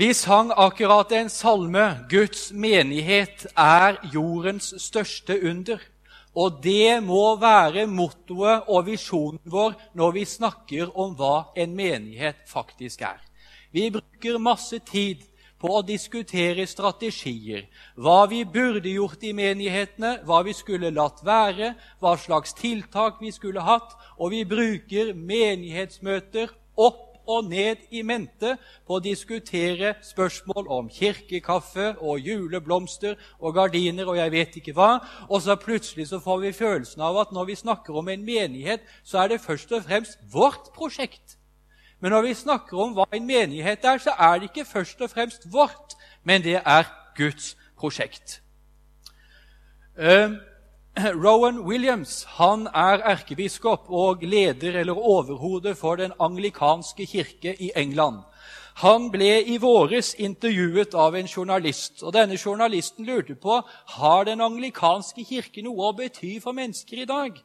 Vi 0.00 0.14
sang 0.14 0.48
akkurat 0.56 1.10
en 1.12 1.28
salme 1.28 2.06
'Guds 2.08 2.52
menighet 2.52 3.42
er 3.56 3.98
jordens 4.14 4.74
største 4.80 5.34
under'. 5.44 5.82
Og 6.34 6.62
det 6.62 7.02
må 7.04 7.36
være 7.36 7.84
mottoet 7.86 8.62
og 8.68 8.86
visjonen 8.86 9.42
vår 9.44 9.74
når 9.94 10.14
vi 10.14 10.24
snakker 10.24 10.96
om 10.96 11.12
hva 11.18 11.52
en 11.56 11.76
menighet 11.76 12.40
faktisk 12.48 13.02
er. 13.02 13.20
Vi 13.72 13.90
bruker 13.90 14.38
masse 14.38 14.78
tid 14.78 15.20
på 15.60 15.68
å 15.68 15.84
diskutere 15.84 16.64
strategier, 16.66 17.68
hva 17.94 18.24
vi 18.24 18.44
burde 18.44 18.88
gjort 18.88 19.20
i 19.20 19.34
menighetene, 19.36 20.22
hva 20.24 20.40
vi 20.48 20.56
skulle 20.56 20.94
latt 20.96 21.20
være, 21.24 21.74
hva 22.00 22.16
slags 22.16 22.56
tiltak 22.56 23.20
vi 23.20 23.36
skulle 23.36 23.60
hatt, 23.60 23.92
og 24.16 24.32
vi 24.32 24.44
bruker 24.48 25.12
menighetsmøter 25.12 26.48
opp 26.76 27.09
og 27.30 27.48
ned 27.50 27.86
i 27.90 28.02
mente 28.06 28.56
på 28.86 28.98
å 28.98 29.02
diskutere 29.04 29.94
spørsmål 30.04 30.68
om 30.70 30.90
kirkekaffe 30.92 31.92
og 31.98 32.20
juleblomster 32.26 33.16
og 33.38 33.54
gardiner 33.56 34.08
og 34.10 34.18
jeg 34.18 34.32
vet 34.34 34.56
ikke 34.60 34.74
hva. 34.76 34.90
Og 35.28 35.42
så 35.44 35.56
plutselig 35.60 36.08
så 36.10 36.20
får 36.22 36.42
vi 36.44 36.52
følelsen 36.56 37.04
av 37.06 37.20
at 37.22 37.34
når 37.36 37.50
vi 37.52 37.58
snakker 37.62 37.96
om 37.96 38.08
en 38.08 38.24
menighet, 38.24 38.82
så 39.04 39.22
er 39.24 39.34
det 39.34 39.44
først 39.44 39.72
og 39.72 39.86
fremst 39.86 40.18
vårt 40.32 40.72
prosjekt. 40.76 41.36
Men 42.00 42.14
når 42.16 42.30
vi 42.30 42.34
snakker 42.34 42.80
om 42.80 42.94
hva 42.96 43.06
en 43.12 43.26
menighet 43.26 43.84
er, 43.84 43.98
så 44.00 44.14
er 44.18 44.38
det 44.38 44.50
ikke 44.50 44.68
først 44.68 45.00
og 45.04 45.10
fremst 45.12 45.44
vårt, 45.52 45.96
men 46.24 46.42
det 46.42 46.60
er 46.64 46.88
Guds 47.16 47.54
prosjekt. 47.76 48.40
Uh, 50.00 50.40
Rowan 50.98 51.60
Williams 51.62 52.24
han 52.34 52.66
er 52.66 52.98
erkebiskop 53.06 53.84
og 53.88 54.24
leder 54.26 54.80
eller 54.80 54.98
overhode 54.98 55.74
for 55.78 55.96
den 55.96 56.12
anglikanske 56.20 57.06
kirke 57.06 57.54
i 57.62 57.70
England. 57.76 58.18
Han 58.82 59.10
ble 59.12 59.44
i 59.46 59.58
våres 59.62 60.14
intervjuet 60.18 60.94
av 60.94 61.14
en 61.14 61.28
journalist. 61.30 62.02
og 62.02 62.12
Denne 62.12 62.38
journalisten 62.44 63.06
lurte 63.06 63.34
på 63.34 63.60
har 63.96 64.24
den 64.24 64.40
anglikanske 64.40 65.24
kirke 65.24 65.62
noe 65.62 65.92
å 65.92 65.94
bety 65.94 66.40
for 66.42 66.58
mennesker 66.58 67.04
i 67.04 67.06
dag. 67.06 67.38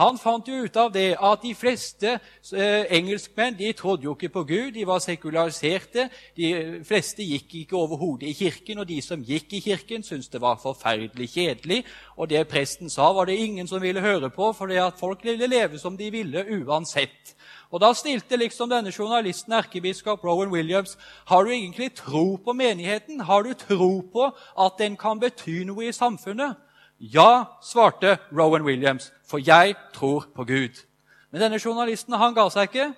Han 0.00 0.18
fant 0.18 0.48
jo 0.48 0.62
ut 0.64 0.76
av 0.80 0.92
det 0.94 1.16
at 1.20 1.42
de 1.42 1.52
fleste 1.54 2.14
eh, 2.16 2.84
engelskmenn 2.96 3.58
de 3.58 3.72
trodde 3.76 4.06
jo 4.06 4.14
ikke 4.16 4.32
på 4.32 4.44
Gud, 4.48 4.70
de 4.72 4.86
var 4.88 5.02
sekulariserte. 5.04 6.08
De 6.36 6.80
fleste 6.88 7.26
gikk 7.26 7.54
ikke 7.62 7.76
overhodet 7.76 8.30
i 8.30 8.36
kirken, 8.36 8.80
og 8.80 8.88
de 8.88 9.00
som 9.04 9.22
gikk 9.24 9.52
i 9.52 9.60
kirken, 9.60 10.02
syntes 10.06 10.32
det 10.32 10.40
var 10.40 10.60
forferdelig 10.62 11.28
kjedelig. 11.34 11.82
Og 12.16 12.30
det 12.32 12.46
presten 12.48 12.90
sa, 12.90 13.12
var 13.12 13.28
det 13.28 13.36
ingen 13.36 13.68
som 13.68 13.82
ville 13.82 14.00
høre 14.00 14.30
på, 14.30 14.52
for 14.56 14.72
folk 14.98 15.24
ville 15.24 15.46
leve 15.46 15.78
som 15.78 15.96
de 15.96 16.10
ville 16.10 16.46
uansett. 16.62 17.36
Og 17.72 17.80
Da 17.80 17.92
stilte 17.96 18.36
liksom 18.36 18.68
denne 18.70 18.92
journalisten, 18.92 19.52
erkebiskop 19.52 20.24
Rowan 20.24 20.52
Williams, 20.52 20.98
har 21.26 21.44
du 21.44 21.50
egentlig 21.50 21.94
tro 21.94 22.36
på 22.36 22.52
menigheten? 22.52 23.20
Har 23.20 23.42
du 23.42 23.54
tro 23.54 24.00
på 24.12 24.30
at 24.58 24.72
den 24.78 24.96
kan 24.96 25.20
bety 25.20 25.64
noe 25.64 25.88
i 25.88 25.92
samfunnet? 25.92 26.56
Ja, 27.02 27.58
svarte 27.62 28.18
Rowan 28.30 28.62
Williams, 28.62 29.12
for 29.26 29.42
jeg 29.42 29.74
tror 29.92 30.28
på 30.34 30.44
Gud. 30.44 30.84
Men 31.32 31.40
denne 31.42 31.58
journalisten 31.58 32.14
han 32.14 32.34
ga 32.36 32.44
seg 32.52 32.70
ikke 32.70 32.92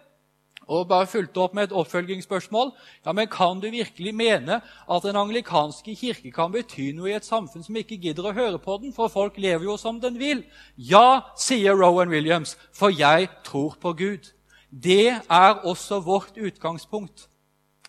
og 0.64 0.88
bare 0.88 1.06
fulgte 1.08 1.40
opp 1.40 1.54
med 1.56 1.68
et 1.68 1.76
oppfølgingsspørsmål. 1.76 2.72
Ja, 3.04 3.12
men 3.12 3.28
Kan 3.28 3.60
du 3.60 3.70
virkelig 3.70 4.14
mene 4.14 4.60
at 4.90 5.02
den 5.02 5.16
anglikanske 5.16 5.94
kirke 5.96 6.30
kan 6.32 6.52
bety 6.52 6.92
noe 6.92 7.10
i 7.10 7.16
et 7.16 7.24
samfunn 7.24 7.64
som 7.64 7.76
ikke 7.76 7.96
gidder 8.00 8.28
å 8.28 8.32
høre 8.32 8.58
på 8.58 8.78
den, 8.82 8.92
for 8.92 9.08
folk 9.08 9.38
lever 9.38 9.64
jo 9.64 9.76
som 9.76 10.00
den 10.00 10.18
vil? 10.18 10.44
Ja, 10.76 11.22
sier 11.36 11.72
Rowan 11.72 12.08
Williams, 12.08 12.56
for 12.72 12.88
jeg 12.88 13.28
tror 13.44 13.76
på 13.80 13.92
Gud. 13.92 14.32
Det 14.70 15.20
er 15.30 15.64
også 15.64 16.00
vårt 16.00 16.36
utgangspunkt. 16.36 17.28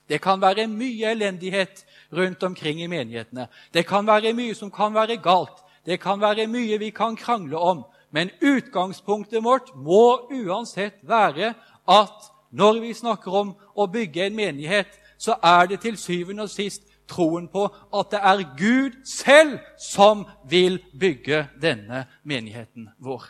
Det 0.09 0.21
kan 0.21 0.41
være 0.41 0.67
mye 0.67 1.11
elendighet 1.11 1.85
rundt 2.13 2.43
omkring 2.43 2.81
i 2.81 2.87
menighetene. 2.87 3.47
Det 3.73 3.87
kan 3.87 4.05
være 4.07 4.33
mye 4.33 4.53
som 4.53 4.71
kan 4.71 4.93
være 4.93 5.17
galt. 5.17 5.64
Det 5.85 5.99
kan 6.01 6.21
være 6.21 6.47
mye 6.47 6.79
vi 6.79 6.89
kan 6.89 7.15
krangle 7.15 7.57
om, 7.57 7.83
men 8.11 8.31
utgangspunktet 8.41 9.43
vårt 9.43 9.73
må 9.75 10.27
uansett 10.31 11.01
være 11.03 11.53
at 11.87 12.31
når 12.51 12.79
vi 12.81 12.93
snakker 12.93 13.31
om 13.31 13.53
å 13.75 13.87
bygge 13.91 14.25
en 14.25 14.35
menighet, 14.35 14.89
så 15.17 15.35
er 15.43 15.67
det 15.67 15.81
til 15.83 15.97
syvende 15.97 16.45
og 16.47 16.49
sist 16.49 16.87
troen 17.09 17.47
på 17.51 17.67
at 17.67 18.11
det 18.11 18.21
er 18.23 18.43
Gud 18.57 18.99
selv 19.05 19.59
som 19.79 20.25
vil 20.49 20.79
bygge 20.99 21.45
denne 21.61 22.05
menigheten 22.23 22.89
vår. 22.99 23.27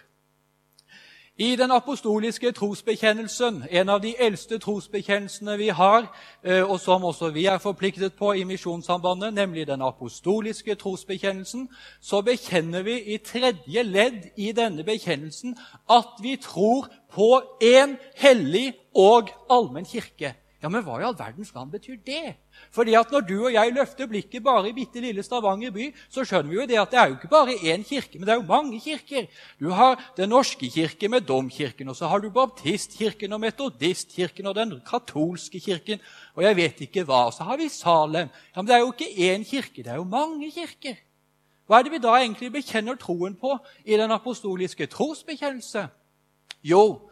I 1.38 1.56
den 1.56 1.72
apostoliske 1.72 2.52
trosbekjennelsen, 2.52 3.64
en 3.70 3.90
av 3.90 4.00
de 4.02 4.14
eldste 4.20 4.56
trosbekjennelsene 4.58 5.58
vi 5.58 5.68
har, 5.68 6.08
eh, 6.44 6.64
og 6.64 6.80
som 6.80 7.04
også 7.04 7.30
vi 7.36 7.46
er 7.46 7.58
forpliktet 7.58 8.14
på 8.16 8.32
i 8.32 8.44
Misjonssambandet, 8.44 9.34
nemlig 9.34 9.68
den 9.68 9.82
apostoliske 9.82 10.76
trosbekjennelsen, 10.76 11.68
så 12.02 12.22
bekjenner 12.22 12.82
vi 12.88 13.02
i 13.02 13.18
tredje 13.18 13.84
ledd 13.84 14.32
i 14.38 14.52
denne 14.52 14.84
bekjennelsen 14.84 15.58
at 15.90 16.24
vi 16.24 16.38
tror 16.40 16.88
på 17.12 17.42
en 17.62 17.98
hellig 18.16 18.74
og 18.96 19.28
allmenn 19.50 19.86
kirke. 19.86 20.36
Ja, 20.64 20.70
Men 20.70 20.84
hva 20.84 21.00
i 21.00 21.04
all 21.06 21.18
verdens 21.18 21.52
land 21.54 21.72
betyr 21.72 21.98
det? 22.06 22.36
Fordi 22.72 22.96
at 22.96 23.12
Når 23.12 23.22
du 23.28 23.46
og 23.46 23.54
jeg 23.54 23.74
løfter 23.74 24.08
blikket 24.08 24.44
bare 24.44 24.70
i 24.70 24.74
bitte 24.74 25.02
lille 25.02 25.24
Stavanger 25.24 25.72
by, 25.72 25.94
så 26.10 26.24
skjønner 26.26 26.50
vi 26.50 26.56
jo 26.56 26.66
det 26.66 26.80
at 26.80 26.92
det 26.92 27.00
er 27.00 27.08
jo 27.08 27.18
ikke 27.20 27.28
bare 27.28 27.58
én 27.60 27.84
kirke, 27.84 28.18
men 28.18 28.26
det 28.26 28.34
er 28.34 28.40
jo 28.42 28.48
mange 28.48 28.80
kirker. 28.80 29.28
Du 29.60 29.70
har 29.70 30.00
Den 30.18 30.30
norske 30.30 30.70
kirke 30.70 31.10
med 31.10 31.28
domkirken, 31.28 31.90
og 31.90 31.96
så 31.96 32.08
har 32.08 32.20
du 32.20 32.30
baptistkirken 32.30 33.34
og 33.34 33.40
metodistkirken 33.40 34.48
og 34.48 34.56
den 34.56 34.82
katolske 34.86 35.60
kirken 35.60 36.00
og 36.36 36.44
jeg 36.44 36.56
vet 36.56 36.82
ikke 36.82 37.04
hva. 37.08 37.26
Og 37.30 37.34
så 37.34 37.46
har 37.48 37.58
vi 37.58 37.70
Salem. 37.70 38.30
Ja, 38.56 38.62
Men 38.62 38.68
det 38.68 38.76
er 38.76 38.80
jo 38.84 38.92
ikke 38.92 39.34
én 39.34 39.44
kirke, 39.44 39.84
det 39.84 39.92
er 39.92 39.96
jo 39.96 40.04
mange 40.04 40.52
kirker. 40.52 40.96
Hva 41.66 41.80
er 41.80 41.84
det 41.84 41.96
vi 41.96 42.02
da 42.04 42.14
egentlig 42.20 42.52
bekjenner 42.54 42.98
troen 43.00 43.36
på 43.36 43.56
i 43.86 43.98
den 43.98 44.12
apostoliske 44.12 44.86
trosbekjennelse? 44.88 45.88
Jo, 46.64 47.10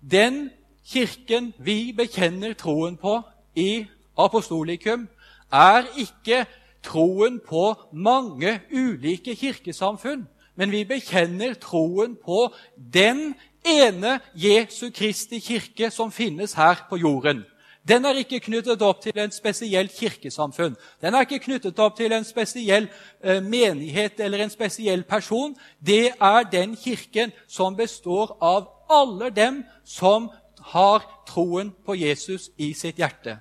den 0.00 0.50
kirken 0.86 1.52
vi 1.58 1.92
bekjenner 1.96 2.54
troen 2.58 2.96
på 2.96 3.20
i 3.56 3.86
apostolikum, 4.18 5.08
er 5.52 5.86
ikke 5.96 6.44
troen 6.84 7.40
på 7.40 7.72
mange 7.92 8.60
ulike 8.72 9.34
kirkesamfunn, 9.38 10.26
men 10.54 10.70
vi 10.70 10.84
bekjenner 10.84 11.56
troen 11.60 12.16
på 12.16 12.48
den 12.76 13.34
ene 13.64 14.18
Jesu 14.34 14.90
Kristi 14.94 15.40
kirke 15.40 15.90
som 15.90 16.12
finnes 16.12 16.54
her 16.54 16.86
på 16.90 17.00
jorden. 17.00 17.44
Den 17.88 18.04
er 18.08 18.16
ikke 18.16 18.40
knyttet 18.40 18.80
opp 18.82 19.02
til 19.04 19.18
en 19.20 19.32
spesiell 19.32 19.90
kirkesamfunn. 19.92 20.76
Den 21.04 21.14
er 21.14 21.26
ikke 21.26 21.42
knyttet 21.44 21.78
opp 21.84 21.98
til 21.98 22.12
en 22.16 22.24
spesiell 22.24 22.86
eh, 23.20 23.42
menighet 23.44 24.20
eller 24.24 24.40
en 24.40 24.52
spesiell 24.52 25.02
person. 25.04 25.52
Det 25.84 26.14
er 26.16 26.48
den 26.52 26.76
kirken 26.80 27.32
som 27.48 27.76
består 27.76 28.38
av 28.40 28.70
alle 28.88 29.28
dem 29.36 29.60
som 29.84 30.30
har 30.72 31.04
troen 31.28 31.72
på 31.84 31.96
Jesus 31.96 32.50
i 32.56 32.72
sitt 32.74 32.98
hjerte. 32.98 33.38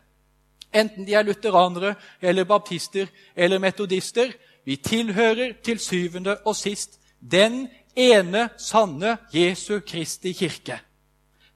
Enten 0.74 1.06
de 1.06 1.14
er 1.14 1.24
lutheranere 1.24 1.96
eller 2.22 2.48
baptister 2.50 3.08
eller 3.36 3.62
metodister. 3.62 4.34
Vi 4.66 4.76
tilhører 4.76 5.54
til 5.64 5.80
syvende 5.80 6.38
og 6.46 6.56
sist 6.56 7.00
den 7.20 7.68
ene 7.96 8.50
sanne 8.58 9.18
Jesu 9.34 9.80
Kristi 9.80 10.34
kirke. 10.34 10.80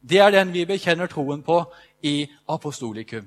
Det 0.01 0.19
er 0.22 0.31
den 0.31 0.53
vi 0.53 0.66
bekjenner 0.66 1.09
troen 1.11 1.41
på 1.44 1.63
i 2.03 2.27
apostolikum. 2.47 3.25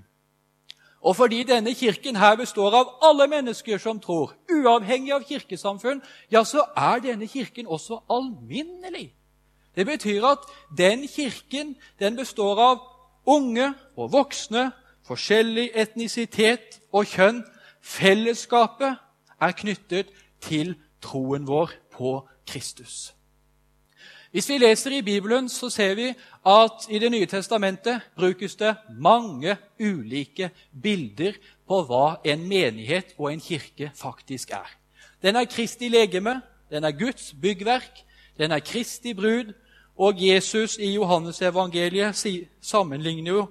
Og 1.01 1.17
fordi 1.17 1.43
denne 1.49 1.75
kirken 1.75 2.17
her 2.17 2.37
består 2.37 2.75
av 2.77 2.91
alle 3.03 3.27
mennesker 3.27 3.79
som 3.79 4.01
tror, 4.01 4.35
uavhengig 4.53 5.13
av 5.17 5.25
kirkesamfunn, 5.25 6.03
ja, 6.31 6.45
så 6.45 6.67
er 6.77 7.01
denne 7.01 7.27
kirken 7.29 7.67
også 7.67 8.03
alminnelig. 8.11 9.09
Det 9.77 9.87
betyr 9.87 10.25
at 10.27 10.47
den 10.77 11.07
kirken 11.09 11.77
den 11.99 12.17
består 12.17 12.61
av 12.61 12.83
unge 13.27 13.73
og 13.97 14.13
voksne 14.13 14.71
forskjellig 15.07 15.71
etnisitet 15.75 16.81
og 16.93 17.07
kjønn. 17.11 17.45
Fellesskapet 17.81 18.99
er 19.41 19.57
knyttet 19.57 20.11
til 20.45 20.75
troen 21.01 21.47
vår 21.49 21.73
på 21.95 22.19
Kristus. 22.49 23.13
Hvis 24.31 24.47
vi 24.47 24.61
leser 24.63 24.95
i 24.95 25.03
Bibelen, 25.03 25.49
så 25.49 25.71
ser 25.71 25.95
vi 25.99 26.13
at 26.47 26.87
i 26.89 26.99
Det 26.99 27.11
nye 27.11 27.27
testamentet 27.27 28.01
brukes 28.17 28.55
det 28.57 28.77
mange 28.95 29.57
ulike 29.81 30.51
bilder 30.83 31.35
på 31.67 31.81
hva 31.89 32.21
en 32.25 32.47
menighet 32.49 33.15
og 33.19 33.33
en 33.33 33.41
kirke 33.41 33.91
faktisk 33.95 34.51
er. 34.51 34.71
Den 35.23 35.37
er 35.37 35.51
Kristi 35.51 35.89
legeme, 35.89 36.43
den 36.71 36.85
er 36.85 36.95
Guds 36.95 37.35
byggverk, 37.43 38.05
den 38.41 38.57
er 38.57 38.65
Kristi 38.65 39.13
brud, 39.15 39.53
og 40.01 40.17
Jesus 40.17 40.79
i 40.81 40.95
Johannesevangeliet 40.95 42.17
sammenligner 42.65 43.37
jo 43.37 43.45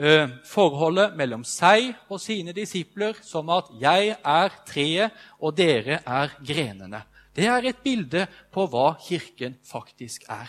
Eh, 0.00 0.30
forholdet 0.48 1.12
mellom 1.18 1.42
seg 1.44 1.90
og 2.08 2.22
sine 2.22 2.54
disipler 2.56 3.18
som 3.20 3.50
at 3.52 3.66
'jeg 3.76 4.16
er 4.24 4.48
treet, 4.64 5.10
og 5.38 5.56
dere 5.56 6.00
er 6.06 6.28
grenene'. 6.40 7.02
Det 7.36 7.44
er 7.44 7.68
et 7.68 7.82
bilde 7.84 8.26
på 8.50 8.66
hva 8.66 8.96
Kirken 8.96 9.58
faktisk 9.62 10.24
er. 10.28 10.48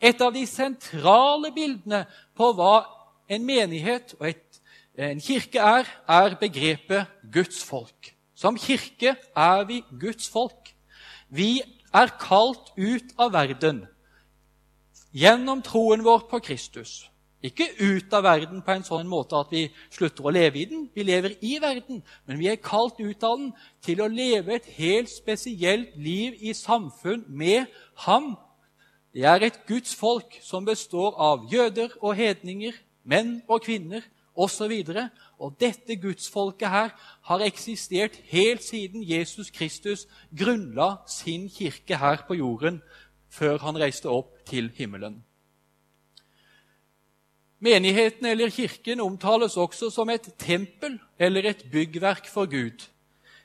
Et 0.00 0.20
av 0.20 0.32
de 0.34 0.46
sentrale 0.46 1.52
bildene 1.54 2.06
på 2.36 2.52
hva 2.52 2.84
en 3.30 3.46
menighet 3.46 4.14
og 4.20 4.28
et 4.28 4.60
en 4.98 5.20
kirke 5.20 5.58
er, 5.58 5.86
er 6.06 6.36
begrepet 6.36 7.06
Guds 7.32 7.64
folk. 7.64 8.14
Som 8.34 8.58
kirke 8.58 9.16
er 9.34 9.64
vi 9.64 9.82
Guds 10.00 10.28
folk. 10.28 10.74
Vi 11.30 11.62
er 11.92 12.12
kalt 12.20 12.72
ut 12.76 13.12
av 13.20 13.32
verden 13.34 13.84
gjennom 15.12 15.60
troen 15.64 16.04
vår 16.04 16.28
på 16.30 16.40
Kristus. 16.44 17.02
Ikke 17.42 17.66
ut 17.82 18.12
av 18.14 18.22
verden 18.22 18.62
på 18.62 18.70
en 18.70 18.84
sånn 18.86 19.08
måte 19.10 19.34
at 19.34 19.50
vi 19.50 19.64
slutter 19.90 20.28
å 20.28 20.32
leve 20.32 20.60
i 20.60 20.66
den. 20.70 20.84
Vi 20.94 21.02
lever 21.02 21.34
i 21.42 21.56
verden, 21.60 21.98
men 22.24 22.38
vi 22.38 22.46
er 22.52 22.60
kalt 22.62 23.00
ut 23.02 23.26
av 23.26 23.40
den 23.40 23.50
til 23.82 24.00
å 24.00 24.06
leve 24.06 24.54
et 24.54 24.68
helt 24.78 25.10
spesielt 25.10 25.96
liv 25.98 26.38
i 26.38 26.54
samfunn 26.54 27.24
med 27.26 27.66
ham. 28.06 28.36
Det 29.12 29.26
er 29.26 29.42
et 29.44 29.58
Guds 29.66 29.96
folk 29.98 30.38
som 30.40 30.64
består 30.64 31.18
av 31.18 31.48
jøder 31.50 31.90
og 32.00 32.14
hedninger, 32.16 32.78
menn 33.02 33.40
og 33.50 33.66
kvinner 33.66 34.06
osv. 34.34 34.72
Og, 34.88 35.08
og 35.38 35.56
dette 35.60 35.96
gudsfolket 35.96 36.68
her 36.68 36.94
har 37.28 37.44
eksistert 37.44 38.16
helt 38.30 38.64
siden 38.64 39.04
Jesus 39.04 39.50
Kristus 39.50 40.06
grunnla 40.38 40.96
sin 41.08 41.48
kirke 41.48 41.96
her 41.96 42.24
på 42.28 42.34
jorden 42.34 42.82
før 43.32 43.58
han 43.64 43.78
reiste 43.80 44.08
opp 44.08 44.44
til 44.48 44.70
himmelen. 44.76 45.22
Menigheten 47.62 48.26
eller 48.26 48.50
kirken 48.50 49.00
omtales 49.00 49.56
også 49.56 49.90
som 49.90 50.10
et 50.10 50.32
tempel 50.38 50.98
eller 51.18 51.46
et 51.46 51.64
byggverk 51.72 52.26
for 52.26 52.46
Gud. 52.50 52.88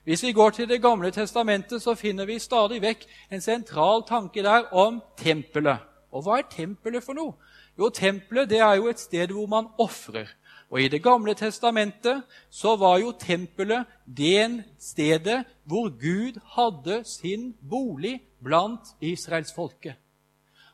Hvis 0.03 0.23
vi 0.23 0.31
går 0.31 0.49
til 0.49 0.69
Det 0.69 0.81
gamle 0.81 1.11
testamentet, 1.11 1.81
så 1.81 1.95
finner 1.95 2.25
vi 2.25 2.39
stadig 2.39 2.81
vekk 2.81 3.05
en 3.31 3.41
sentral 3.41 4.03
tanke 4.07 4.43
der 4.43 4.73
om 4.73 5.01
tempelet. 5.17 5.77
Og 6.11 6.23
hva 6.23 6.37
er 6.39 6.47
tempelet 6.49 7.03
for 7.03 7.13
noe? 7.13 7.33
Jo, 7.77 7.89
tempelet 7.89 8.49
det 8.49 8.59
er 8.63 8.75
jo 8.79 8.87
et 8.87 8.99
sted 8.99 9.27
hvor 9.35 9.45
man 9.45 9.67
ofrer. 9.77 10.31
Og 10.69 10.81
I 10.81 10.87
Det 10.87 11.03
gamle 11.03 11.33
testamentet 11.33 12.23
så 12.49 12.75
var 12.75 12.97
jo 12.99 13.13
tempelet 13.19 13.85
det 14.17 14.63
stedet 14.79 15.45
hvor 15.63 15.89
Gud 15.89 16.39
hadde 16.55 17.03
sin 17.03 17.55
bolig 17.69 18.21
blant 18.43 18.81
israelsfolket. 19.01 19.95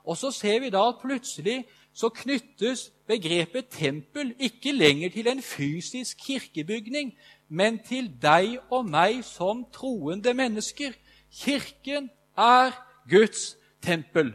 Og 0.04 0.18
så 0.18 0.32
ser 0.32 0.60
vi 0.60 0.70
da 0.70 0.88
at 0.88 1.00
plutselig 1.02 1.66
så 1.94 2.10
knyttes 2.10 2.92
begrepet 3.08 3.70
tempel 3.70 4.34
ikke 4.40 4.72
lenger 4.72 5.10
til 5.10 5.28
en 5.28 5.42
fysisk 5.42 6.18
kirkebygning, 6.26 7.14
men 7.50 7.80
til 7.88 8.10
deg 8.22 8.58
og 8.72 8.86
meg 8.90 9.22
som 9.26 9.66
troende 9.74 10.34
mennesker. 10.34 10.92
Kirken 11.32 12.10
er 12.38 12.74
Guds 13.10 13.58
tempel. 13.82 14.34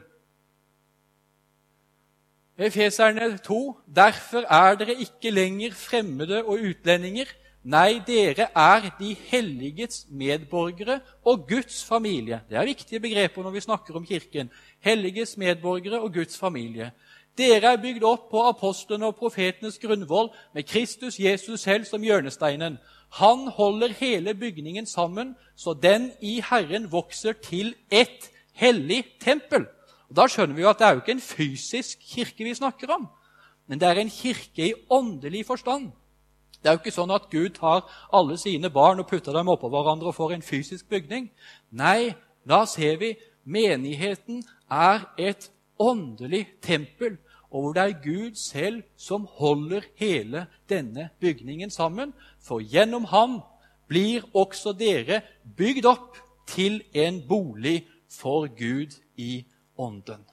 Efeserne 2.59 3.39
2.: 3.39 3.79
Derfor 3.97 4.43
er 4.51 4.75
dere 4.75 4.95
ikke 4.99 5.31
lenger 5.31 5.71
fremmede 5.73 6.41
og 6.45 6.59
utlendinger. 6.59 7.29
Nei, 7.63 8.01
dere 8.07 8.49
er 8.51 8.89
de 8.99 9.13
helligets 9.15 10.07
medborgere 10.11 11.01
og 11.25 11.47
Guds 11.49 11.85
familie. 11.85 12.41
Det 12.51 12.59
er 12.59 12.65
viktige 12.65 13.01
begreper 13.01 13.43
når 13.43 13.51
vi 13.51 13.61
snakker 13.61 13.95
om 13.95 14.07
Kirken. 14.07 14.51
Helliges 14.81 15.37
medborgere 15.37 16.01
og 16.01 16.13
Guds 16.15 16.39
familie. 16.39 16.91
Dere 17.39 17.73
er 17.73 17.83
bygd 17.83 18.03
opp 18.03 18.27
på 18.31 18.43
apostlene 18.49 19.07
og 19.07 19.17
profetenes 19.23 19.79
grunnvoll 19.79 20.33
med 20.55 20.67
Kristus 20.67 21.21
Jesus 21.21 21.61
selv 21.61 21.85
som 21.85 22.03
hjørnesteinen. 22.03 22.79
Han 23.23 23.49
holder 23.55 23.95
hele 24.01 24.35
bygningen 24.35 24.87
sammen, 24.87 25.37
så 25.57 25.79
den 25.83 26.11
i 26.21 26.41
Herren 26.51 26.93
vokser 26.93 27.33
til 27.33 27.75
ett 27.91 28.31
hellig 28.53 29.05
tempel. 29.21 29.67
Og 30.09 30.17
Da 30.17 30.27
skjønner 30.29 30.57
vi 30.57 30.65
jo 30.65 30.71
at 30.71 30.81
det 30.81 30.87
er 30.87 30.97
jo 30.97 31.03
ikke 31.03 31.17
en 31.19 31.25
fysisk 31.25 32.01
kirke 32.01 32.45
vi 32.45 32.55
snakker 32.57 32.91
om, 32.95 33.09
men 33.69 33.81
det 33.81 33.89
er 33.89 34.01
en 34.01 34.11
kirke 34.11 34.71
i 34.71 34.75
åndelig 34.91 35.45
forstand. 35.47 35.91
Det 36.63 36.69
er 36.69 36.75
jo 36.75 36.81
ikke 36.83 36.95
sånn 36.95 37.13
at 37.15 37.29
Gud 37.31 37.55
tar 37.55 37.85
alle 38.13 38.39
sine 38.41 38.71
barn 38.73 38.99
og 38.99 39.07
putter 39.07 39.37
dem 39.37 39.51
oppå 39.53 39.69
hverandre 39.71 40.11
og 40.11 40.17
får 40.17 40.35
en 40.35 40.43
fysisk 40.43 40.89
bygning. 40.91 41.29
Nei, 41.71 42.17
da 42.49 42.65
ser 42.67 42.97
vi 42.99 43.13
menigheten 43.45 44.43
er 44.71 45.07
et 45.19 45.51
åndelig 45.79 46.47
tempel, 46.65 47.19
og 47.51 47.63
hvor 47.63 47.77
det 47.77 47.85
er 47.85 48.01
Gud 48.03 48.35
selv 48.37 48.83
som 48.97 49.29
holder 49.39 49.87
hele 49.97 50.47
denne 50.69 51.11
bygningen 51.21 51.71
sammen. 51.71 52.13
For 52.41 52.61
gjennom 52.61 53.07
ham 53.13 53.39
blir 53.89 54.27
også 54.37 54.75
dere 54.77 55.23
bygd 55.57 55.87
opp 55.89 56.19
til 56.49 56.83
en 56.93 57.23
bolig 57.29 57.87
for 58.11 58.49
Gud 58.49 58.99
i 59.17 59.45
Ånden. 59.79 60.25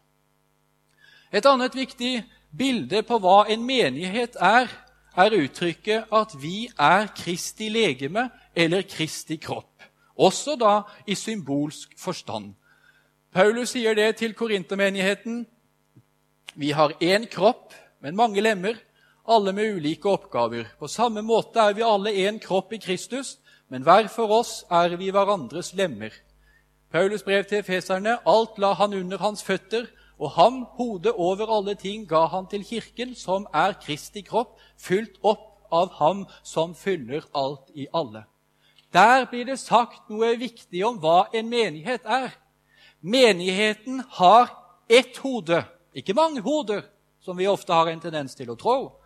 Et 1.31 1.45
annet 1.45 1.75
viktig 1.75 2.23
bilde 2.57 3.01
på 3.03 3.19
hva 3.19 3.45
en 3.51 3.63
menighet 3.65 4.37
er, 4.41 4.69
er 5.15 5.35
uttrykket 5.37 6.11
at 6.13 6.35
vi 6.41 6.67
er 6.75 7.07
Kristi 7.15 7.69
legeme 7.71 8.29
eller 8.55 8.83
Kristi 8.87 9.37
kropp, 9.39 9.83
også 10.15 10.55
da 10.59 10.81
i 11.07 11.15
symbolsk 11.15 11.95
forstand. 11.99 12.53
Paulus 13.35 13.73
sier 13.75 13.95
det 13.95 14.15
til 14.21 14.33
korintermenigheten. 14.33 15.43
Vi 16.55 16.71
har 16.71 16.95
én 17.03 17.27
kropp, 17.27 17.73
men 17.99 18.15
mange 18.15 18.41
lemmer, 18.41 18.77
alle 19.27 19.51
med 19.53 19.75
ulike 19.75 20.07
oppgaver. 20.07 20.69
På 20.79 20.87
samme 20.87 21.21
måte 21.25 21.59
er 21.59 21.73
vi 21.75 21.83
alle 21.83 22.13
én 22.13 22.39
kropp 22.39 22.73
i 22.73 22.79
Kristus, 22.79 23.37
men 23.67 23.83
hver 23.83 24.07
for 24.07 24.31
oss 24.31 24.63
er 24.71 24.95
vi 24.95 25.09
hverandres 25.11 25.73
lemmer. 25.75 26.13
Paulus 26.91 27.23
brev 27.23 27.43
til 27.43 27.57
Efeserne.: 27.57 28.17
Alt 28.27 28.57
la 28.57 28.73
han 28.73 28.93
under 28.93 29.17
hans 29.17 29.43
føtter, 29.43 29.85
og 30.19 30.31
ham, 30.31 30.65
hodet 30.77 31.11
over 31.11 31.57
alle 31.57 31.75
ting, 31.75 32.09
ga 32.09 32.25
han 32.25 32.47
til 32.47 32.63
kirken, 32.63 33.15
som 33.15 33.47
er 33.53 33.73
Kristi 33.73 34.21
kropp, 34.21 34.59
fylt 34.77 35.19
opp 35.23 35.67
av 35.71 35.91
ham 35.99 36.25
som 36.43 36.75
fyller 36.75 37.25
alt 37.35 37.71
i 37.75 37.87
alle. 37.93 38.23
Der 38.93 39.25
blir 39.25 39.45
det 39.45 39.59
sagt 39.59 40.09
noe 40.09 40.37
viktig 40.39 40.85
om 40.87 40.99
hva 41.03 41.25
en 41.35 41.49
menighet 41.49 42.05
er. 42.05 42.31
Menigheten 43.01 44.03
har 44.17 44.53
ett 44.89 45.17
hode, 45.17 45.65
ikke 45.93 46.13
mange 46.13 46.41
hoder, 46.41 46.85
som 47.19 47.37
vi 47.37 47.47
ofte 47.47 47.73
har 47.73 47.89
en 47.91 47.99
tendens 47.99 48.35
til 48.35 48.49
å 48.49 48.55
tro. 48.55 49.01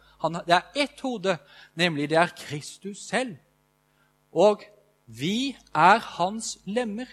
det 0.45 0.55
er 0.55 0.71
ett 0.75 0.99
hode, 0.99 1.37
nemlig 1.75 2.09
det 2.09 2.17
er 2.17 2.35
Kristus 2.37 3.07
selv. 3.07 3.37
Og 4.31 4.61
vi 5.05 5.55
er 5.73 5.97
hans 5.99 6.59
lemmer. 6.65 7.07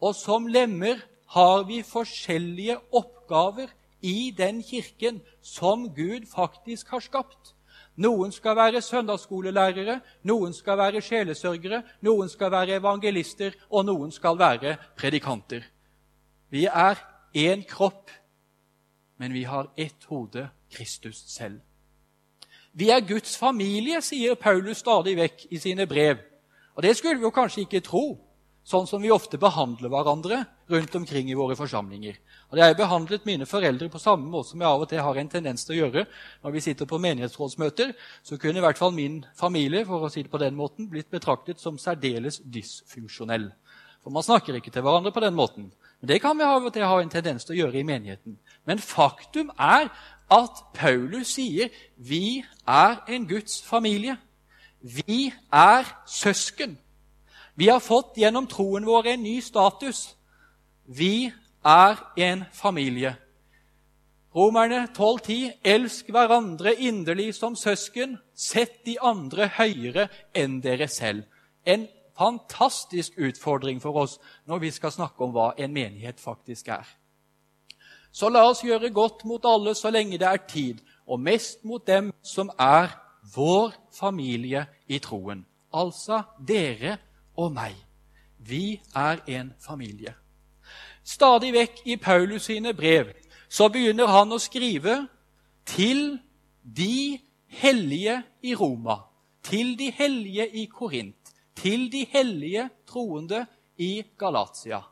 Og 0.00 0.14
som 0.14 0.46
lemmer 0.46 1.00
har 1.34 1.64
vi 1.68 1.82
forskjellige 1.82 2.78
oppgaver 2.92 3.68
i 4.00 4.30
den 4.36 4.62
kirken 4.62 5.20
som 5.42 5.88
Gud 5.94 6.26
faktisk 6.34 6.88
har 6.88 7.00
skapt. 7.00 7.54
Noen 7.98 8.30
skal 8.32 8.54
være 8.56 8.82
søndagsskolelærere, 8.82 10.00
noen 10.22 10.54
skal 10.54 10.78
være 10.78 11.02
sjelesørgere, 11.02 11.82
noen 12.06 12.28
skal 12.30 12.52
være 12.54 12.78
evangelister, 12.78 13.56
og 13.70 13.88
noen 13.88 14.12
skal 14.14 14.38
være 14.38 14.76
predikanter. 14.96 15.64
Vi 16.50 16.64
er 16.64 16.94
én 17.34 17.64
kropp, 17.66 18.10
men 19.18 19.34
vi 19.34 19.42
har 19.42 19.72
ett 19.76 20.04
hode, 20.06 20.48
Kristus 20.70 21.24
selv. 21.26 21.60
Vi 22.72 22.90
er 22.90 23.00
Guds 23.00 23.36
familie, 23.36 23.98
sier 24.02 24.34
Paulus 24.38 24.78
stadig 24.84 25.16
vekk 25.18 25.46
i 25.50 25.58
sine 25.58 25.86
brev. 25.86 26.20
Og 26.76 26.82
Det 26.82 26.96
skulle 26.96 27.18
vi 27.18 27.26
jo 27.26 27.30
kanskje 27.34 27.60
ikke 27.60 27.80
tro, 27.80 28.27
sånn 28.68 28.86
som 28.88 29.00
vi 29.00 29.12
ofte 29.12 29.40
behandler 29.40 29.88
hverandre 29.88 30.42
rundt 30.68 30.96
omkring 30.98 31.30
i 31.30 31.36
våre 31.36 31.56
forsamlinger. 31.56 32.18
Og 32.52 32.58
Jeg 32.58 32.76
behandlet 32.76 33.24
mine 33.24 33.46
foreldre 33.48 33.88
på 33.88 34.00
samme 34.00 34.28
måte 34.28 34.50
som 34.50 34.60
jeg 34.60 34.68
av 34.68 34.82
og 34.84 34.88
til 34.88 35.00
har 35.04 35.16
en 35.16 35.30
tendens 35.32 35.64
til 35.64 35.76
å 35.76 35.78
gjøre 35.78 36.04
når 36.44 36.52
vi 36.52 36.60
sitter 36.60 36.88
på 36.88 37.00
menighetsrådsmøter. 37.00 37.94
Så 38.22 38.36
kunne 38.36 38.60
i 38.60 38.64
hvert 38.64 38.78
fall 38.78 38.92
min 38.92 39.22
familie 39.36 39.86
for 39.88 40.04
å 40.04 40.10
si 40.12 40.22
det 40.22 40.32
på 40.32 40.40
den 40.42 40.56
måten, 40.56 40.88
blitt 40.88 41.10
betraktet 41.10 41.60
som 41.60 41.78
særdeles 41.80 42.42
dysfunksjonell. 42.44 43.50
For 44.04 44.12
man 44.12 44.26
snakker 44.26 44.58
ikke 44.58 44.72
til 44.72 44.84
hverandre 44.84 45.12
på 45.12 45.24
den 45.24 45.36
måten. 45.36 45.72
Men 46.00 46.08
Det 46.08 46.20
kan 46.20 46.36
vi 46.38 46.44
av 46.44 46.64
og 46.64 46.72
til 46.72 46.84
ha 46.84 47.00
en 47.00 47.10
tendens 47.10 47.44
til 47.44 47.56
å 47.56 47.58
gjøre 47.62 47.80
i 47.80 47.88
menigheten. 47.88 48.38
Men 48.66 48.78
faktum 48.78 49.50
er 49.58 49.88
at 50.30 50.60
Paulus 50.74 51.32
sier 51.38 51.72
vi 51.96 52.44
er 52.66 53.00
en 53.08 53.26
Guds 53.26 53.62
familie. 53.62 54.18
Vi 54.82 55.32
er 55.52 55.88
søsken. 56.06 56.76
Vi 57.58 57.66
har 57.68 57.80
fått 57.80 58.14
gjennom 58.14 58.46
troen 58.46 58.84
vår 58.86 59.06
en 59.10 59.24
ny 59.26 59.40
status. 59.42 60.12
Vi 60.86 61.32
er 61.66 61.96
en 62.16 62.44
familie. 62.54 63.16
Romerne 64.34 64.84
12,10.: 64.94 65.56
Elsk 65.64 66.12
hverandre 66.14 66.76
inderlig 66.76 67.34
som 67.34 67.56
søsken. 67.56 68.18
Sett 68.34 68.84
de 68.86 68.94
andre 69.02 69.48
høyere 69.56 70.06
enn 70.34 70.60
dere 70.62 70.86
selv. 70.86 71.24
En 71.66 71.88
fantastisk 72.18 73.18
utfordring 73.18 73.82
for 73.82 74.04
oss 74.04 74.20
når 74.46 74.62
vi 74.62 74.70
skal 74.70 74.94
snakke 74.94 75.26
om 75.26 75.34
hva 75.34 75.48
en 75.58 75.74
menighet 75.74 76.20
faktisk 76.20 76.68
er. 76.68 76.86
Så 78.12 78.30
la 78.30 78.44
oss 78.46 78.62
gjøre 78.62 78.92
godt 78.94 79.24
mot 79.24 79.42
alle 79.44 79.74
så 79.74 79.90
lenge 79.90 80.18
det 80.18 80.30
er 80.30 80.46
tid, 80.46 80.78
og 81.06 81.20
mest 81.20 81.64
mot 81.64 81.82
dem 81.86 82.12
som 82.22 82.54
er 82.58 82.94
vår 83.34 83.74
familie 83.98 84.66
i 84.86 85.02
troen, 85.02 85.42
altså 85.74 86.22
dere 86.38 86.98
og 87.38 87.52
meg. 87.54 87.76
Vi 88.38 88.80
er 88.94 89.22
en 89.26 89.52
familie. 89.62 90.14
Stadig 91.04 91.52
vekk 91.54 91.80
i 91.86 91.96
Paulus 91.96 92.50
sine 92.50 92.74
brev 92.74 93.14
så 93.48 93.70
begynner 93.72 94.10
han 94.12 94.32
å 94.34 94.40
skrive 94.42 95.06
til 95.66 96.18
de 96.62 97.18
hellige 97.46 98.22
i 98.42 98.54
Roma. 98.54 99.04
til 99.48 99.78
de 99.78 99.90
hellige 99.90 100.44
i 100.48 100.64
Korint, 100.66 101.30
til 101.56 101.92
de 101.92 102.06
hellige 102.10 102.68
troende 102.86 103.46
i 103.78 104.02
Galatia. 104.18 104.82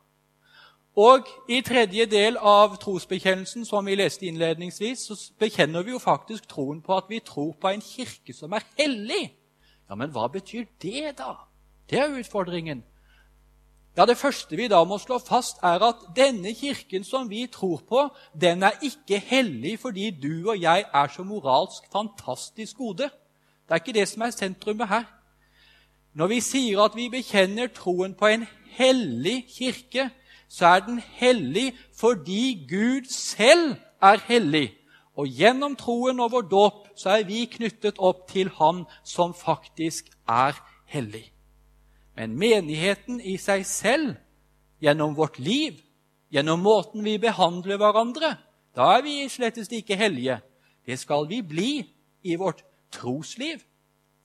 Og 0.95 1.27
i 1.49 1.61
tredje 1.61 2.05
del 2.05 2.37
av 2.41 2.77
trosbekjennelsen, 2.81 3.65
som 3.65 3.85
vi 3.85 3.95
leste 3.95 4.25
innledningsvis, 4.25 4.99
så 4.99 5.33
bekjenner 5.39 5.83
vi 5.85 5.91
jo 5.91 5.99
faktisk 6.01 6.47
troen 6.49 6.81
på 6.81 6.97
at 6.97 7.03
vi 7.09 7.19
tror 7.19 7.53
på 7.61 7.69
en 7.69 7.81
kirke 7.81 8.33
som 8.33 8.53
er 8.57 8.65
hellig. 8.79 9.29
Ja, 9.89 9.95
Men 9.95 10.09
hva 10.09 10.27
betyr 10.27 10.65
det, 10.81 11.17
da? 11.17 11.46
Det 11.89 11.99
er 11.99 12.19
utfordringen. 12.19 12.83
Ja, 13.97 14.05
Det 14.05 14.17
første 14.17 14.55
vi 14.55 14.67
da 14.67 14.83
må 14.83 14.97
slå 14.97 15.17
fast, 15.17 15.57
er 15.63 15.81
at 15.81 15.95
denne 16.15 16.53
kirken 16.53 17.03
som 17.03 17.29
vi 17.29 17.47
tror 17.47 17.81
på, 17.89 18.09
den 18.41 18.63
er 18.63 18.71
ikke 18.81 19.19
hellig 19.19 19.79
fordi 19.79 20.11
du 20.11 20.49
og 20.49 20.61
jeg 20.61 20.85
er 20.93 21.07
så 21.07 21.23
moralsk 21.23 21.91
fantastisk 21.91 22.77
gode. 22.77 23.09
Det 23.67 23.69
er 23.69 23.75
ikke 23.75 23.93
det 23.93 24.07
som 24.07 24.21
er 24.21 24.29
sentrumet 24.29 24.87
her. 24.87 25.03
Når 26.13 26.27
vi 26.27 26.39
sier 26.39 26.81
at 26.81 26.95
vi 26.95 27.09
bekjenner 27.09 27.67
troen 27.67 28.13
på 28.13 28.25
en 28.25 28.45
hellig 28.77 29.45
kirke, 29.49 30.09
så 30.49 30.65
er 30.65 30.79
den 30.79 30.99
hellig 30.99 31.73
fordi 31.99 32.67
Gud 32.69 33.09
selv 33.09 33.75
er 34.01 34.17
hellig. 34.27 34.73
Og 35.15 35.27
gjennom 35.27 35.75
troen 35.75 36.19
og 36.19 36.31
vår 36.31 36.45
dåp 36.51 36.87
så 36.95 37.09
er 37.17 37.25
vi 37.25 37.45
knyttet 37.45 37.97
opp 37.97 38.27
til 38.29 38.49
Han 38.59 38.85
som 39.03 39.33
faktisk 39.33 40.09
er 40.29 40.53
hellig. 40.85 41.36
Men 42.17 42.33
menigheten 42.37 43.21
i 43.21 43.35
seg 43.37 43.65
selv, 43.69 44.15
gjennom 44.81 45.13
vårt 45.17 45.37
liv, 45.39 45.77
gjennom 46.33 46.63
måten 46.65 47.05
vi 47.05 47.17
behandler 47.21 47.77
hverandre, 47.77 48.35
da 48.77 48.91
er 48.97 49.03
vi 49.05 49.15
slettest 49.29 49.73
ikke 49.73 49.97
hellige. 49.97 50.39
Det 50.85 50.97
skal 50.99 51.27
vi 51.29 51.41
bli 51.45 51.71
i 52.25 52.35
vårt 52.37 52.63
trosliv. 52.93 53.61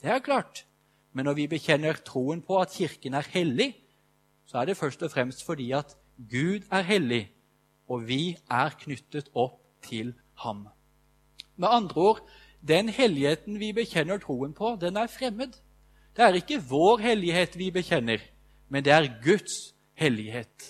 Det 0.01 0.11
er 0.11 0.25
klart. 0.25 0.65
Men 1.13 1.29
når 1.29 1.37
vi 1.37 1.49
bekjenner 1.53 2.01
troen 2.05 2.41
på 2.45 2.59
at 2.61 2.73
Kirken 2.73 3.15
er 3.15 3.29
hellig, 3.33 3.75
så 4.49 4.63
er 4.63 4.71
det 4.71 4.77
først 4.77 5.03
og 5.05 5.13
fremst 5.13 5.45
fordi 5.45 5.71
at 5.77 5.97
Gud 6.17 6.65
er 6.73 6.85
hellig, 6.87 7.27
og 7.89 8.07
vi 8.09 8.37
er 8.51 8.73
knyttet 8.81 9.29
opp 9.35 9.61
til 9.85 10.15
ham. 10.45 10.69
Med 11.57 11.69
andre 11.69 12.01
ord, 12.01 12.23
den 12.69 12.89
helligheten 12.89 13.59
vi 13.61 13.73
bekjenner 13.77 14.21
troen 14.23 14.55
på, 14.57 14.77
den 14.81 14.97
er 14.97 15.13
fremmed. 15.13 15.59
Det 16.17 16.25
er 16.25 16.37
ikke 16.37 16.61
vår 16.69 17.01
hellighet 17.01 17.57
vi 17.57 17.71
bekjenner, 17.73 18.21
men 18.69 18.85
det 18.85 18.93
er 18.93 19.09
Guds 19.25 19.73
hellighet. 19.97 20.67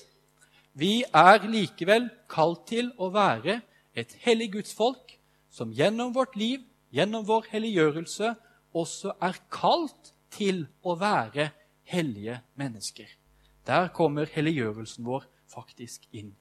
Vi 0.72 1.02
er 1.04 1.42
likevel 1.50 2.06
kalt 2.30 2.66
til 2.70 2.92
å 2.96 3.10
være 3.12 3.58
et 3.98 4.14
hellig 4.24 4.52
gudsfolk 4.54 5.16
som 5.52 5.72
gjennom 5.74 6.14
vårt 6.14 6.36
liv, 6.38 6.62
gjennom 6.94 7.26
vår 7.28 7.50
helliggjørelse, 7.50 8.34
også 8.72 9.16
er 9.20 9.40
kalt 9.52 10.12
til 10.32 10.64
å 10.80 10.94
være 10.96 11.50
hellige 11.90 12.38
mennesker. 12.56 13.10
Der 13.66 13.90
kommer 13.94 14.30
helliggjørelsen 14.32 15.04
vår 15.04 15.26
faktisk 15.50 16.06
inn. 16.12 16.32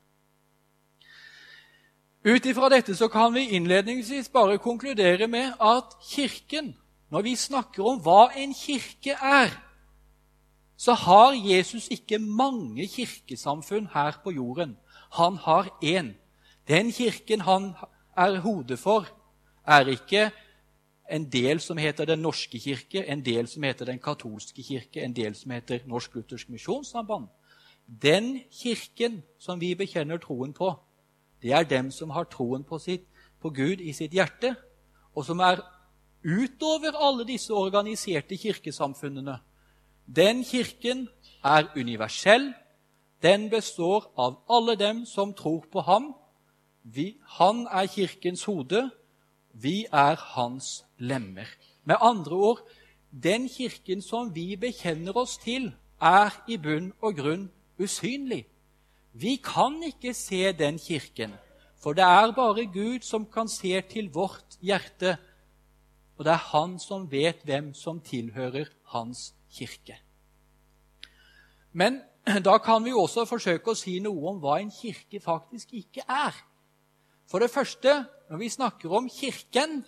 Ut 2.22 2.46
ifra 2.46 2.70
dette 2.70 2.94
så 2.96 3.10
kan 3.10 3.34
vi 3.34 3.50
innledningsvis 3.58 4.30
bare 4.30 4.62
konkludere 4.62 5.28
med 5.28 5.58
at 5.58 5.98
Kirken, 6.06 6.76
når 7.12 7.22
vi 7.22 7.36
snakker 7.36 7.84
om 7.84 8.00
hva 8.00 8.30
en 8.40 8.54
kirke 8.56 9.18
er, 9.20 9.52
så 10.78 10.96
har 10.98 11.36
Jesus 11.38 11.90
ikke 11.92 12.18
mange 12.18 12.88
kirkesamfunn 12.88 13.92
her 13.94 14.16
på 14.24 14.32
jorden. 14.32 14.78
Han 15.20 15.36
har 15.36 15.68
én. 15.84 16.14
Den 16.68 16.92
kirken 16.92 17.42
han 17.42 17.74
er 18.18 18.40
hodet 18.40 18.80
for, 18.80 19.06
er 19.68 19.86
ikke 19.92 20.32
en 21.12 21.28
del 21.32 21.60
som 21.60 21.78
heter 21.78 22.06
Den 22.06 22.20
norske 22.20 22.60
kirke, 22.60 23.06
en 23.08 23.26
del 23.26 23.48
som 23.48 23.64
heter 23.64 23.86
Den 23.86 24.00
katolske 24.00 24.64
kirke, 24.64 25.04
en 25.04 25.14
del 25.16 25.36
som 25.36 25.52
heter 25.52 25.80
Norsk 25.86 26.16
Luthersk 26.16 26.50
Misjonssamband. 26.50 27.28
Den 27.86 28.42
kirken 28.52 29.24
som 29.40 29.62
vi 29.62 29.76
bekjenner 29.76 30.18
troen 30.18 30.54
på, 30.54 30.74
det 31.42 31.52
er 31.52 31.64
dem 31.64 31.92
som 31.92 32.10
har 32.10 32.24
troen 32.24 32.64
på, 32.64 32.80
sitt, 32.80 33.06
på 33.42 33.50
Gud 33.50 33.82
i 33.82 33.94
sitt 33.94 34.12
hjerte, 34.12 34.56
og 35.16 35.26
som 35.26 35.40
er 35.40 35.60
utover 36.24 36.96
alle 36.96 37.26
disse 37.28 37.54
organiserte 37.54 38.38
kirkesamfunnene. 38.38 39.40
Den 40.06 40.44
kirken 40.44 41.10
er 41.44 41.70
universell. 41.76 42.54
Den 43.22 43.50
består 43.50 44.12
av 44.18 44.42
alle 44.50 44.76
dem 44.76 45.06
som 45.06 45.34
tror 45.34 45.66
på 45.72 45.82
ham. 45.82 46.14
Vi, 46.84 47.18
han 47.38 47.68
er 47.72 47.86
kirkens 47.86 48.44
hode. 48.44 48.90
Vi 49.54 49.86
er 49.92 50.16
hans 50.16 50.86
lemmer. 50.98 51.48
Med 51.84 51.96
andre 52.02 52.36
ord 52.36 52.62
den 53.12 53.50
kirken 53.50 54.02
som 54.02 54.36
vi 54.36 54.56
bekjenner 54.56 55.18
oss 55.18 55.38
til, 55.38 55.72
er 56.02 56.32
i 56.48 56.58
bunn 56.58 56.94
og 57.04 57.18
grunn 57.20 57.50
usynlig. 57.80 58.46
Vi 59.14 59.36
kan 59.44 59.82
ikke 59.84 60.14
se 60.16 60.52
den 60.56 60.80
kirken, 60.80 61.34
for 61.78 61.94
det 61.94 62.04
er 62.04 62.32
bare 62.32 62.66
Gud 62.66 63.04
som 63.04 63.26
kan 63.26 63.48
se 63.52 63.82
til 63.82 64.10
vårt 64.14 64.58
hjerte, 64.62 65.18
og 66.22 66.26
det 66.26 66.36
er 66.36 66.48
Han 66.52 66.76
som 66.78 67.08
vet 67.10 67.40
hvem 67.50 67.72
som 67.74 67.98
tilhører 68.06 68.68
Hans 68.94 69.32
kirke. 69.50 69.96
Men 71.74 71.98
da 72.46 72.60
kan 72.62 72.86
vi 72.86 72.94
også 72.94 73.24
forsøke 73.26 73.74
å 73.74 73.80
si 73.80 73.96
noe 74.06 74.30
om 74.30 74.38
hva 74.44 74.60
en 74.62 74.70
kirke 74.70 75.18
faktisk 75.18 75.74
ikke 75.74 76.06
er. 76.06 76.36
For 77.26 77.42
det 77.42 77.50
første, 77.50 78.04
når 78.30 78.38
vi 78.38 78.50
snakker 78.54 78.94
om 78.94 79.08
Kirken, 79.10 79.80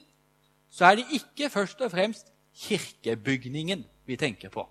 så 0.73 0.89
er 0.89 0.95
det 0.95 1.19
ikke 1.19 1.51
først 1.53 1.85
og 1.85 1.91
fremst 1.93 2.33
kirkebygningen 2.65 3.85
vi 4.09 4.17
tenker 4.17 4.49
på. 4.49 4.65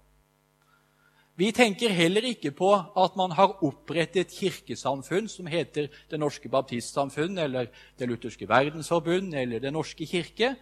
Vi 1.38 1.52
tenker 1.54 1.94
heller 1.94 2.26
ikke 2.26 2.50
på 2.50 2.72
at 2.74 3.14
man 3.16 3.38
har 3.38 3.54
opprettet 3.62 4.34
kirkesamfunn 4.34 5.30
som 5.30 5.46
heter 5.46 5.86
Det 6.10 6.18
norske 6.18 6.48
baptistsamfunn 6.48 7.38
eller 7.38 7.70
Det 7.98 8.08
lutherske 8.08 8.48
verdensforbund 8.48 9.34
eller 9.34 9.62
Den 9.62 9.78
norske 9.78 10.06
kirke. 10.06 10.56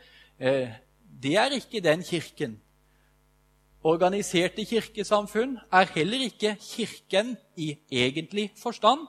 Det 1.23 1.37
er 1.37 1.53
ikke 1.57 1.81
den 1.85 2.03
kirken. 2.03 2.61
Organiserte 3.85 4.65
kirkesamfunn 4.65 5.57
er 5.73 5.89
heller 5.95 6.27
ikke 6.27 6.57
Kirken 6.61 7.37
i 7.57 7.79
egentlig 7.91 8.51
forstand 8.57 9.07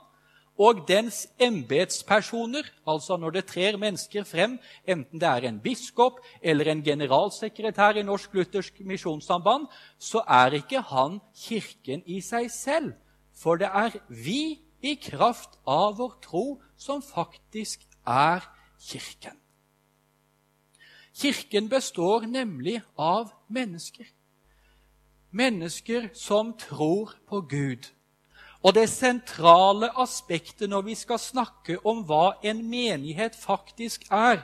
og 0.62 0.84
dens 0.88 1.25
embetspersoner, 1.41 2.68
altså 2.88 3.18
når 3.18 3.30
det 3.38 3.46
trer 3.50 3.77
mennesker 3.82 4.24
frem, 4.27 4.60
enten 4.86 5.22
det 5.22 5.27
er 5.27 5.48
en 5.48 5.60
biskop 5.60 6.20
eller 6.41 6.72
en 6.72 6.84
generalsekretær 6.84 7.98
i 7.98 8.03
Norsk 8.06 8.34
Luthersk 8.34 8.80
Misjonssamband, 8.86 9.65
så 9.98 10.22
er 10.27 10.60
ikke 10.62 10.84
han 10.91 11.20
Kirken 11.36 12.03
i 12.06 12.22
seg 12.22 12.51
selv, 12.53 12.94
for 13.34 13.58
det 13.58 13.72
er 13.74 13.98
vi 14.08 14.60
i 14.82 14.96
kraft 15.01 15.58
av 15.65 15.98
vår 15.98 16.18
tro 16.22 16.46
som 16.77 17.01
faktisk 17.01 17.88
er 18.06 18.46
Kirken. 18.77 19.40
Kirken 21.15 21.70
består 21.70 22.25
nemlig 22.25 22.82
av 22.98 23.32
mennesker. 23.48 24.06
Mennesker 25.32 26.10
som 26.13 26.53
tror 26.58 27.13
på 27.27 27.41
Gud 27.41 27.91
og 28.62 28.75
det 28.77 28.89
sentrale 28.89 29.89
aspektet 29.98 30.70
når 30.70 30.82
vi 30.82 30.96
skal 30.96 31.20
snakke 31.20 31.80
om 31.86 32.03
hva 32.06 32.36
en 32.46 32.62
menighet 32.70 33.36
faktisk 33.36 34.06
er, 34.12 34.44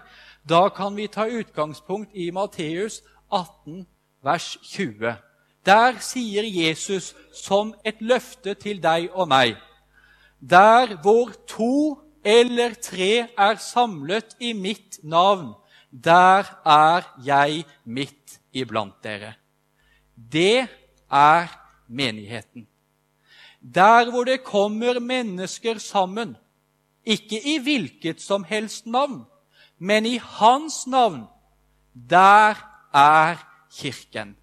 da 0.49 0.69
kan 0.73 0.95
vi 0.97 1.07
ta 1.07 1.27
utgangspunkt 1.29 2.15
i 2.17 2.31
Matteus 2.31 3.03
18, 3.29 3.85
vers 4.23 4.57
20. 4.63 5.13
Der 5.65 5.99
sier 6.01 6.43
Jesus 6.47 7.13
som 7.33 7.75
et 7.85 8.01
løfte 8.01 8.55
til 8.55 8.81
deg 8.81 9.09
og 9.11 9.27
meg 9.27 9.57
Der 10.39 10.95
hvor 11.01 11.33
to 11.47 11.99
eller 12.23 12.73
tre 12.73 13.27
er 13.37 13.55
samlet 13.55 14.35
i 14.39 14.53
mitt 14.53 14.99
navn, 15.03 15.53
der 15.91 16.43
er 16.65 17.01
jeg 17.25 17.65
midt 17.85 18.39
iblant 18.53 19.03
dere. 19.03 19.33
Det 20.15 20.67
er 21.11 21.47
menigheten. 21.87 22.67
Der 23.61 24.11
hvor 24.11 24.23
det 24.23 24.43
kommer 24.43 24.99
mennesker 24.99 25.77
sammen, 25.77 26.37
ikke 27.05 27.41
i 27.55 27.57
hvilket 27.57 28.21
som 28.21 28.43
helst 28.43 28.85
navn, 28.85 29.25
men 29.79 30.05
i 30.05 30.17
hans 30.17 30.87
navn, 30.87 31.23
der 32.09 32.53
er 32.93 33.35
Kirken. 33.71 34.35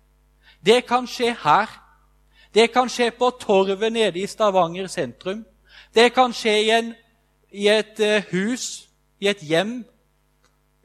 Det 0.67 0.87
kan 0.87 1.07
skje 1.07 1.37
her. 1.45 1.81
Det 2.55 2.73
kan 2.73 2.89
skje 2.89 3.11
på 3.11 3.31
Torvet 3.41 3.93
nede 3.93 4.19
i 4.19 4.27
Stavanger 4.27 4.87
sentrum. 4.87 5.45
Det 5.95 6.13
kan 6.15 6.33
skje 6.33 6.55
i, 6.63 6.71
en, 6.71 6.95
i 7.51 7.69
et 7.69 8.01
eh, 8.01 8.25
hus, 8.31 8.89
i 9.21 9.29
et 9.29 9.43
hjem 9.43 9.85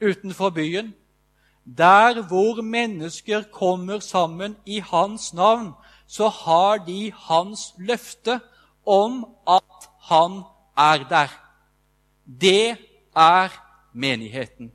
utenfor 0.01 0.49
byen. 0.49 0.93
Der 1.77 2.21
hvor 2.21 2.61
mennesker 2.61 3.43
kommer 3.51 3.99
sammen 3.99 4.57
i 4.65 4.79
hans 4.79 5.33
navn, 5.33 5.71
så 6.07 6.27
har 6.27 6.77
de 6.77 7.13
hans 7.15 7.73
løfte 7.77 8.39
om 8.85 9.25
at 9.47 9.89
han 10.01 10.41
er 10.77 11.07
der. 11.09 11.27
Det 12.41 12.77
er 13.15 13.49
menigheten. 13.93 14.71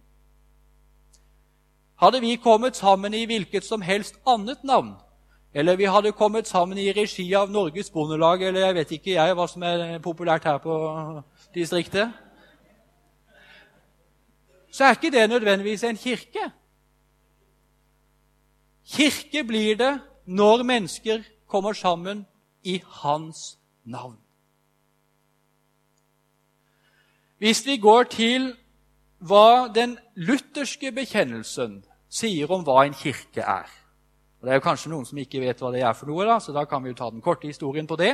Hadde 1.96 2.20
vi 2.20 2.36
kommet 2.36 2.76
sammen 2.76 3.14
i 3.14 3.24
hvilket 3.24 3.64
som 3.64 3.82
helst 3.82 4.14
annet 4.26 4.64
navn, 4.64 4.92
eller 5.54 5.76
vi 5.76 5.84
hadde 5.84 6.12
kommet 6.12 6.48
sammen 6.48 6.78
i 6.78 6.92
regi 6.92 7.32
av 7.34 7.50
Norges 7.50 7.90
Bondelag, 7.90 8.42
eller 8.42 8.66
jeg 8.66 8.74
vet 8.74 8.90
ikke 8.92 9.14
jeg 9.14 9.34
hva 9.34 9.46
som 9.48 9.62
er 9.62 9.98
populært 10.02 10.44
her 10.44 10.58
på 10.58 10.74
distriktet 11.54 12.12
Så 14.74 14.84
er 14.84 14.90
ikke 14.90 15.10
det 15.10 15.28
nødvendigvis 15.30 15.84
en 15.84 15.96
kirke. 15.96 16.50
Kirke 18.84 19.44
blir 19.44 19.76
det 19.76 20.00
når 20.26 20.62
mennesker 20.62 21.22
kommer 21.46 21.72
sammen 21.72 22.26
i 22.62 22.82
hans 22.86 23.58
navn. 23.84 24.18
Hvis 27.38 27.66
vi 27.66 27.76
går 27.76 28.02
til 28.02 28.56
hva 29.18 29.68
den 29.74 29.98
lutherske 30.16 30.90
bekjennelsen 30.92 31.84
sier 32.10 32.50
om 32.50 32.66
hva 32.66 32.82
en 32.82 32.98
kirke 32.98 33.46
er 33.46 33.70
og 34.44 34.48
Det 34.48 34.52
er 34.52 34.58
jo 34.58 34.64
kanskje 34.66 34.90
noen 34.92 35.06
som 35.08 35.16
ikke 35.16 35.40
vet 35.40 35.60
hva 35.62 35.70
det 35.72 35.80
er 35.80 35.94
for 35.96 36.10
noe, 36.12 36.24
da, 36.28 36.34
så 36.36 36.52
da 36.52 36.66
kan 36.68 36.82
vi 36.84 36.90
jo 36.90 36.96
ta 36.98 37.06
den 37.08 37.22
korte 37.24 37.48
historien 37.48 37.86
på 37.88 37.96
det. 37.96 38.10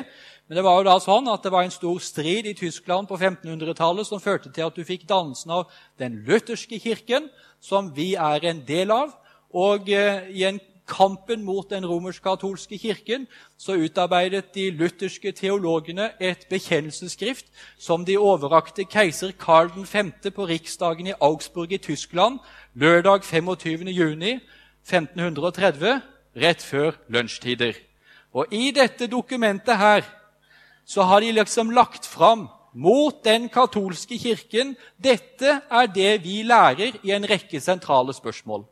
Men 0.46 0.60
det 0.60 0.62
var 0.62 0.76
jo 0.78 0.84
da 0.86 0.92
sånn 1.02 1.26
at 1.26 1.42
det 1.42 1.50
var 1.50 1.64
en 1.66 1.74
stor 1.74 1.96
strid 1.98 2.46
i 2.46 2.52
Tyskland 2.54 3.10
på 3.10 3.18
1500-tallet 3.18 4.06
som 4.06 4.22
førte 4.22 4.52
til 4.54 4.68
at 4.68 4.76
du 4.78 4.86
fikk 4.86 5.08
dannelsen 5.10 5.50
av 5.56 5.72
den 5.98 6.20
lutherske 6.28 6.78
kirken, 6.78 7.26
som 7.58 7.88
vi 7.96 8.12
er 8.14 8.46
en 8.46 8.60
del 8.68 8.94
av. 8.94 9.16
Og 9.50 9.90
eh, 9.90 10.28
i 10.30 10.44
en 10.46 10.60
kampen 10.86 11.42
mot 11.42 11.66
den 11.66 11.82
romersk-katolske 11.90 12.78
kirken 12.78 13.26
så 13.58 13.74
utarbeidet 13.82 14.52
de 14.54 14.68
lutherske 14.70 15.34
teologene 15.34 16.12
et 16.22 16.46
bekjennelsesskrift 16.46 17.50
som 17.74 18.06
de 18.06 18.14
overrakte 18.22 18.86
keiser 18.86 19.34
Karl 19.34 19.74
5. 19.82 20.14
på 20.30 20.46
riksdagen 20.46 21.10
i 21.10 21.18
Augsburg 21.18 21.74
i 21.74 21.82
Tyskland 21.82 22.38
lørdag 22.78 23.26
25. 23.26 23.90
juni 23.90 24.38
1530, 24.86 26.00
rett 26.40 26.62
før 26.62 26.96
lunsjtider. 27.12 27.76
Og 28.32 28.50
i 28.54 28.70
dette 28.74 29.08
dokumentet 29.10 29.76
her 29.76 30.06
så 30.86 31.04
har 31.06 31.22
de 31.22 31.32
liksom 31.36 31.70
lagt 31.74 32.06
fram 32.06 32.48
mot 32.72 33.22
den 33.24 33.48
katolske 33.50 34.18
kirken 34.18 34.76
dette 34.98 35.56
er 35.66 35.88
det 35.90 36.12
vi 36.24 36.42
lærer 36.46 37.00
i 37.02 37.14
en 37.14 37.26
rekke 37.26 37.60
sentrale 37.60 38.14
spørsmål. 38.14 38.64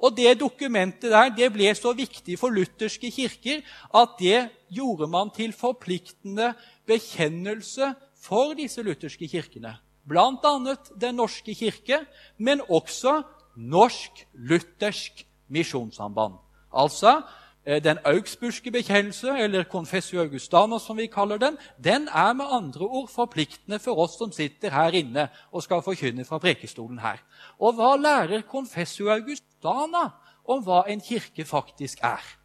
Og 0.00 0.16
Det 0.16 0.38
dokumentet 0.40 1.10
der 1.10 1.28
det 1.28 1.52
ble 1.52 1.74
så 1.74 1.92
viktig 1.92 2.38
for 2.38 2.48
lutherske 2.48 3.10
kirker 3.10 3.60
at 3.94 4.16
det 4.18 4.48
gjorde 4.70 5.06
man 5.06 5.30
til 5.30 5.52
forpliktende 5.52 6.54
bekjennelse 6.86 7.94
for 8.16 8.54
disse 8.54 8.82
lutherske 8.82 9.28
kirkene. 9.28 9.76
Bl.a. 10.08 10.76
Den 10.96 11.14
norske 11.14 11.54
kirke, 11.54 12.06
men 12.38 12.60
også 12.68 13.22
norsk-luthersk 13.56 15.26
misjonssamband. 15.48 16.38
Altså 16.72 17.22
eh, 17.66 17.82
den 17.84 17.98
augsburgske 18.04 18.70
bekjennelse, 18.70 19.36
eller 19.38 19.64
confessio 19.64 20.20
augustana, 20.20 20.78
som 20.78 20.96
vi 20.96 21.06
kaller 21.06 21.38
den, 21.38 21.58
den 21.84 22.08
er 22.08 22.32
med 22.32 22.44
andre 22.50 22.86
ord 22.86 23.08
forpliktende 23.08 23.78
for 23.78 23.98
oss 23.98 24.18
som 24.18 24.32
sitter 24.32 24.70
her 24.70 24.96
inne 24.96 25.28
og 25.52 25.62
skal 25.62 25.82
forkynne 25.82 26.24
fra 26.24 26.38
prekestolen 26.38 26.98
her. 26.98 27.22
Og 27.58 27.74
hva 27.78 27.96
lærer 27.96 28.42
confessio 28.42 29.10
augustana 29.10 30.10
om 30.44 30.62
hva 30.64 30.84
en 30.88 31.00
kirke 31.00 31.44
faktisk 31.44 32.02
er? 32.02 32.36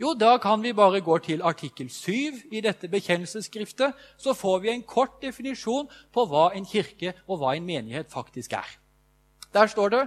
Jo, 0.00 0.14
da 0.16 0.38
kan 0.40 0.62
vi 0.62 0.72
bare 0.72 1.00
gå 1.04 1.18
til 1.18 1.42
artikkel 1.42 1.90
7 1.90 2.12
i 2.52 2.60
dette 2.64 2.88
bekjennelsesskriftet, 2.88 3.92
så 4.16 4.32
får 4.32 4.58
vi 4.58 4.70
en 4.72 4.82
kort 4.82 5.20
definisjon 5.22 5.90
på 6.12 6.24
hva 6.24 6.46
en 6.56 6.64
kirke 6.64 7.12
og 7.28 7.42
hva 7.42 7.52
en 7.56 7.66
menighet 7.66 8.08
faktisk 8.08 8.52
er. 8.56 8.70
Der 9.52 9.66
står 9.66 9.88
det 9.88 10.06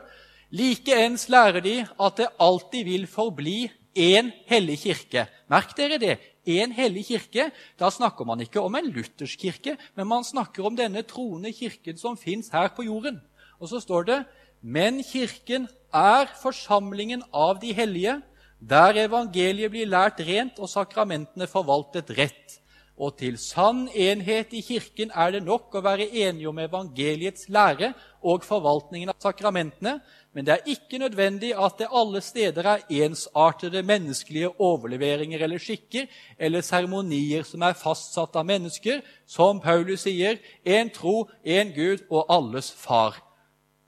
Likeens 0.53 1.25
lærer 1.33 1.63
de 1.65 1.79
at 1.81 2.19
det 2.19 2.29
alltid 2.37 2.85
vil 2.85 3.07
forbli 3.09 3.71
én 3.97 4.29
hellig 4.45 4.83
kirke. 4.83 5.25
Merk 5.49 5.73
dere 5.77 5.97
det. 5.97 6.19
Én 6.45 6.73
hellig 6.75 7.07
kirke. 7.07 7.47
Da 7.79 7.89
snakker 7.89 8.25
man 8.25 8.43
ikke 8.43 8.61
om 8.61 8.75
en 8.75 8.91
luthersk 8.93 9.39
kirke, 9.39 9.77
men 9.95 10.07
man 10.07 10.23
snakker 10.23 10.65
om 10.67 10.77
denne 10.77 11.01
troende 11.09 11.53
kirken 11.53 11.97
som 11.97 12.17
fins 12.17 12.51
her 12.53 12.69
på 12.75 12.85
jorden. 12.85 13.21
Og 13.59 13.71
så 13.71 13.81
står 13.81 14.05
det 14.09 14.19
men 14.63 15.01
kirken 15.03 15.65
er 15.91 16.29
forsamlingen 16.39 17.23
av 17.35 17.57
de 17.59 17.73
hellige, 17.75 18.21
der 18.63 18.95
evangeliet 19.01 19.73
blir 19.73 19.89
lært 19.91 20.21
rent 20.23 20.59
og 20.61 20.71
sakramentene 20.71 21.49
forvaltet 21.51 22.13
rett. 22.15 22.61
Og 22.93 23.15
til 23.17 23.39
sann 23.41 23.87
enhet 23.89 24.51
i 24.53 24.61
Kirken 24.61 25.09
er 25.17 25.31
det 25.33 25.41
nok 25.41 25.73
å 25.73 25.81
være 25.81 26.05
enige 26.05 26.49
om 26.51 26.59
evangeliets 26.61 27.47
lære 27.49 27.89
og 28.21 28.45
forvaltningen 28.45 29.09
av 29.09 29.17
sakramentene, 29.23 29.95
men 30.33 30.45
det 30.45 30.53
er 30.53 30.69
ikke 30.75 30.99
nødvendig 31.01 31.51
at 31.57 31.79
det 31.81 31.89
alle 31.89 32.21
steder 32.21 32.69
er 32.69 32.85
ensartede 33.05 33.81
menneskelige 33.85 34.51
overleveringer 34.61 35.41
eller 35.45 35.61
skikker 35.61 36.05
eller 36.37 36.65
seremonier 36.65 37.45
som 37.49 37.65
er 37.65 37.77
fastsatt 37.77 38.37
av 38.37 38.45
mennesker, 38.49 39.01
som 39.25 39.61
Paulus 39.61 40.05
sier, 40.05 40.37
én 40.65 40.93
tro, 40.93 41.27
én 41.45 41.73
Gud 41.73 42.05
og 42.09 42.29
alles 42.29 42.69
far. 42.71 43.17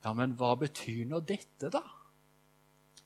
Ja, 0.05 0.13
Men 0.13 0.33
hva 0.37 0.53
betyr 0.57 1.05
nå 1.09 1.21
dette, 1.21 1.69
da? 1.69 1.81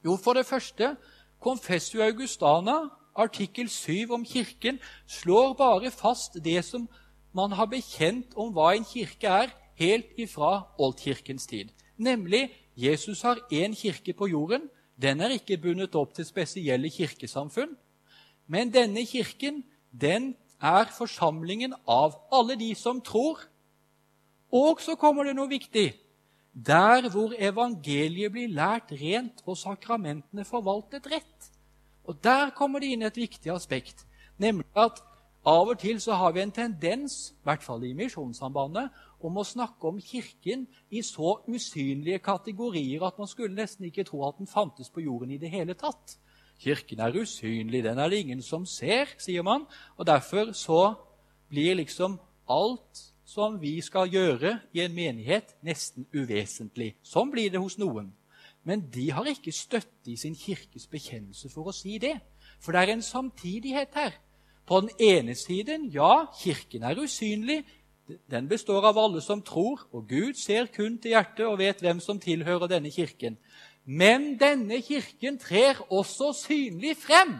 Jo, 0.04 0.16
for 0.16 0.36
det 0.36 0.48
første, 0.48 0.96
Confessio 1.40 2.04
Augustana, 2.04 2.90
artikkel 3.15 3.69
7 3.69 4.12
om 4.12 4.26
Kirken, 4.26 4.80
slår 5.08 5.54
bare 5.54 5.91
fast 5.91 6.38
det 6.43 6.65
som 6.65 6.88
man 7.34 7.52
har 7.52 7.69
bekjent 7.69 8.34
om 8.36 8.54
hva 8.54 8.74
en 8.76 8.86
kirke 8.86 9.28
er, 9.28 9.54
helt 9.80 10.17
ifra 10.19 10.65
oldkirkens 10.82 11.48
tid. 11.48 11.69
Nemlig 11.98 12.50
Jesus 12.76 13.22
har 13.22 13.39
én 13.52 13.76
kirke 13.76 14.13
på 14.13 14.28
jorden. 14.28 14.69
Den 15.02 15.22
er 15.22 15.36
ikke 15.36 15.58
bundet 15.58 15.95
opp 15.95 16.13
til 16.15 16.28
spesielle 16.28 16.89
kirkesamfunn. 16.91 17.78
Men 18.48 18.74
denne 18.74 19.06
kirken 19.06 19.63
den 19.91 20.34
er 20.60 20.91
forsamlingen 20.91 21.74
av 21.88 22.17
alle 22.32 22.58
de 22.60 22.74
som 22.76 23.00
tror. 23.02 23.39
Og 24.52 24.82
så 24.82 24.95
kommer 25.00 25.24
det 25.28 25.36
noe 25.38 25.52
viktig. 25.52 25.93
Der 26.54 27.08
hvor 27.13 27.36
evangeliet 27.38 28.34
blir 28.34 28.52
lært 28.52 28.91
rent 28.91 29.43
og 29.45 29.58
sakramentene 29.58 30.43
forvaltet 30.45 31.08
rett. 31.08 31.52
Og 32.10 32.17
Der 32.24 32.50
kommer 32.58 32.82
det 32.82 32.89
inn 32.89 33.06
et 33.06 33.17
viktig 33.17 33.52
aspekt, 33.54 34.08
nemlig 34.41 34.65
at 34.74 34.98
av 35.45 35.69
og 35.69 35.78
til 35.80 36.00
så 36.02 36.15
har 36.17 36.34
vi 36.34 36.41
en 36.41 36.52
tendens, 36.52 37.36
i 37.38 37.45
hvert 37.45 37.63
fall 37.63 37.84
i 37.86 37.93
Misjonssambandet, 37.93 38.89
om 39.22 39.38
å 39.38 39.45
snakke 39.45 39.88
om 39.88 40.00
Kirken 40.02 40.65
i 40.89 41.04
så 41.06 41.38
usynlige 41.48 42.19
kategorier 42.26 43.06
at 43.06 43.19
man 43.22 43.30
skulle 43.30 43.56
nesten 43.56 43.86
ikke 43.88 44.08
tro 44.08 44.24
at 44.28 44.39
den 44.39 44.50
fantes 44.50 44.89
på 44.89 45.04
jorden 45.06 45.32
i 45.32 45.38
det 45.38 45.52
hele 45.54 45.78
tatt. 45.78 46.17
Kirken 46.60 47.00
er 47.00 47.15
usynlig, 47.15 47.84
den 47.86 48.02
er 48.02 48.10
det 48.10 48.24
ingen 48.26 48.41
som 48.41 48.65
ser, 48.65 49.13
sier 49.22 49.45
man. 49.45 49.67
Og 49.95 50.08
derfor 50.10 50.52
så 50.58 50.95
blir 51.50 51.78
liksom 51.78 52.17
alt 52.50 53.06
som 53.24 53.62
vi 53.62 53.78
skal 53.86 54.10
gjøre 54.10 54.58
i 54.74 54.82
en 54.82 54.95
menighet, 54.95 55.54
nesten 55.62 56.10
uvesentlig. 56.12 56.95
Sånn 57.06 57.30
blir 57.32 57.54
det 57.54 57.62
hos 57.62 57.78
noen. 57.78 58.10
Men 58.63 58.84
de 58.93 59.12
har 59.12 59.28
ikke 59.30 59.52
støtte 59.56 60.12
i 60.12 60.17
sin 60.19 60.36
kirkes 60.36 60.88
bekjennelse 60.91 61.50
for 61.54 61.69
å 61.69 61.76
si 61.76 61.98
det. 62.02 62.17
For 62.60 62.76
det 62.76 62.82
er 62.82 62.93
en 62.93 63.06
samtidighet 63.06 63.95
her. 63.95 64.17
På 64.67 64.82
den 64.84 64.91
ene 65.00 65.36
siden, 65.36 65.88
ja, 65.89 66.28
Kirken 66.41 66.84
er 66.84 67.00
usynlig, 67.00 67.63
den 68.30 68.48
består 68.50 68.86
av 68.89 68.98
alle 68.98 69.22
som 69.22 69.41
tror, 69.45 69.82
og 69.93 70.08
Gud 70.10 70.38
ser 70.38 70.69
kun 70.74 70.98
til 71.02 71.13
hjertet 71.13 71.45
og 71.45 71.60
vet 71.62 71.82
hvem 71.82 72.00
som 72.02 72.19
tilhører 72.22 72.69
denne 72.69 72.91
kirken. 72.93 73.38
Men 73.86 74.36
denne 74.41 74.82
kirken 74.86 75.38
trer 75.41 75.80
også 75.89 76.32
synlig 76.38 76.95
frem. 76.98 77.38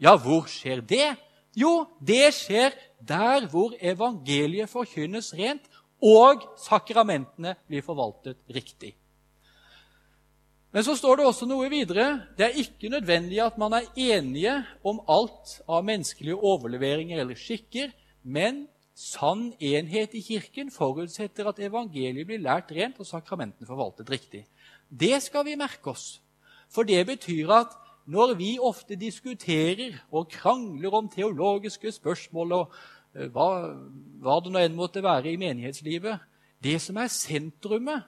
Ja, 0.00 0.16
hvor 0.16 0.48
skjer 0.48 0.80
det? 0.80 1.16
Jo, 1.56 1.86
det 2.00 2.32
skjer 2.36 2.76
der 3.00 3.48
hvor 3.50 3.74
evangeliet 3.80 4.70
forkynnes 4.70 5.32
rent, 5.36 5.66
og 6.00 6.46
sakramentene 6.56 7.56
blir 7.68 7.84
forvaltet 7.84 8.38
riktig. 8.48 8.94
Men 10.70 10.86
så 10.86 10.94
står 10.94 11.18
det 11.18 11.26
også 11.26 11.48
noe 11.50 11.66
videre. 11.70 12.20
Det 12.38 12.46
er 12.46 12.58
ikke 12.62 12.92
nødvendig 12.92 13.40
at 13.42 13.56
man 13.58 13.74
er 13.74 13.88
enige 13.98 14.52
om 14.86 15.00
alt 15.10 15.56
av 15.66 15.82
menneskelige 15.86 16.38
overleveringer 16.38 17.22
eller 17.22 17.38
skikker, 17.38 17.90
men 18.22 18.66
Sann 19.00 19.48
enhet 19.64 20.12
i 20.14 20.20
Kirken 20.20 20.68
forutsetter 20.70 21.48
at 21.48 21.60
evangeliet 21.62 22.26
blir 22.28 22.42
lært 22.42 22.70
rent 22.76 22.98
og 23.00 23.08
sakramentene 23.08 23.66
forvaltet 23.66 24.10
riktig. 24.12 24.44
Det 24.90 25.16
skal 25.24 25.46
vi 25.46 25.56
merke 25.56 25.94
oss, 25.94 26.20
for 26.68 26.84
det 26.84 27.00
betyr 27.08 27.50
at 27.54 27.74
når 28.10 28.34
vi 28.36 28.50
ofte 28.60 28.98
diskuterer 29.00 29.96
og 30.12 30.28
krangler 30.28 30.94
om 30.94 31.08
teologiske 31.08 31.92
spørsmål 31.96 32.52
og 32.58 32.76
eh, 33.14 33.30
hva, 33.32 33.48
hva 34.20 34.38
det 34.44 34.52
nå 34.52 34.62
enn 34.62 34.76
måtte 34.76 35.02
være 35.02 35.32
i 35.32 35.40
menighetslivet 35.40 36.26
Det 36.60 36.76
som 36.82 36.98
er 37.00 37.08
sentrumet, 37.08 38.02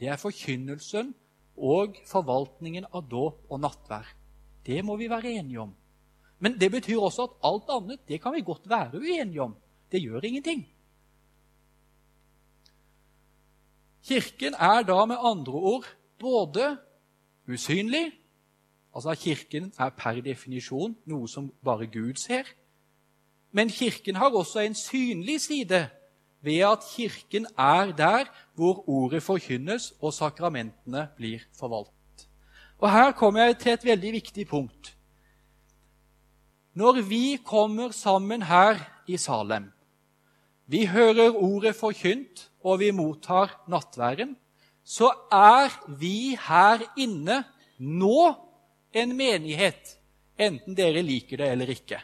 det 0.00 0.08
er 0.08 0.16
forkynnelsen 0.16 1.12
og 1.58 1.98
forvaltningen 2.06 2.86
av 2.92 3.06
dåp 3.10 3.50
og 3.50 3.60
nattvær. 3.60 4.06
Det 4.66 4.80
må 4.84 4.96
vi 4.96 5.10
være 5.10 5.34
enige 5.38 5.60
om. 5.60 5.74
Men 6.38 6.58
det 6.60 6.70
betyr 6.70 7.00
også 7.02 7.26
at 7.26 7.38
alt 7.44 7.70
annet 7.74 8.04
det 8.08 8.20
kan 8.22 8.34
vi 8.34 8.44
godt 8.46 8.68
være 8.70 9.00
uenige 9.00 9.42
om. 9.42 9.56
Det 9.90 10.02
gjør 10.02 10.24
ingenting. 10.24 10.66
Kirken 14.08 14.54
er 14.54 14.82
da 14.82 15.04
med 15.04 15.16
andre 15.20 15.52
ord 15.52 15.84
både 16.18 16.76
usynlig. 17.48 18.12
Altså 18.94 19.14
Kirken 19.14 19.72
er 19.78 19.90
per 19.90 20.20
definisjon 20.24 20.96
noe 21.06 21.28
som 21.28 21.50
bare 21.64 21.86
Gud 21.86 22.16
ser. 22.16 22.46
Men 23.52 23.70
Kirken 23.70 24.16
har 24.16 24.30
også 24.30 24.60
en 24.60 24.74
synlig 24.74 25.40
side 25.40 25.88
ved 26.40 26.60
at 26.66 26.84
Kirken 26.94 27.46
er 27.58 27.92
der 27.92 28.28
hvor 28.54 28.84
ordet 28.88 29.22
forkynnes 29.22 29.92
og 30.00 30.14
sakramentene 30.14 31.08
blir 31.16 31.42
forvaltet. 31.58 32.28
Og 32.78 32.92
Her 32.92 33.12
kommer 33.12 33.44
jeg 33.44 33.58
til 33.58 33.72
et 33.72 33.84
veldig 33.84 34.12
viktig 34.12 34.46
punkt. 34.46 34.94
Når 36.78 37.00
vi 37.02 37.38
kommer 37.44 37.90
sammen 37.90 38.42
her 38.42 38.78
i 39.08 39.16
Salem, 39.16 39.72
vi 40.66 40.84
hører 40.86 41.34
ordet 41.34 41.74
forkynt, 41.74 42.50
og 42.62 42.78
vi 42.78 42.90
mottar 42.90 43.64
nattværen, 43.68 44.36
så 44.84 45.08
er 45.32 45.72
vi 45.98 46.36
her 46.36 46.84
inne 47.00 47.42
nå 47.78 48.34
en 48.92 49.16
menighet, 49.16 49.96
enten 50.38 50.76
dere 50.76 51.02
liker 51.02 51.40
det 51.40 51.50
eller 51.54 51.72
ikke. 51.72 51.98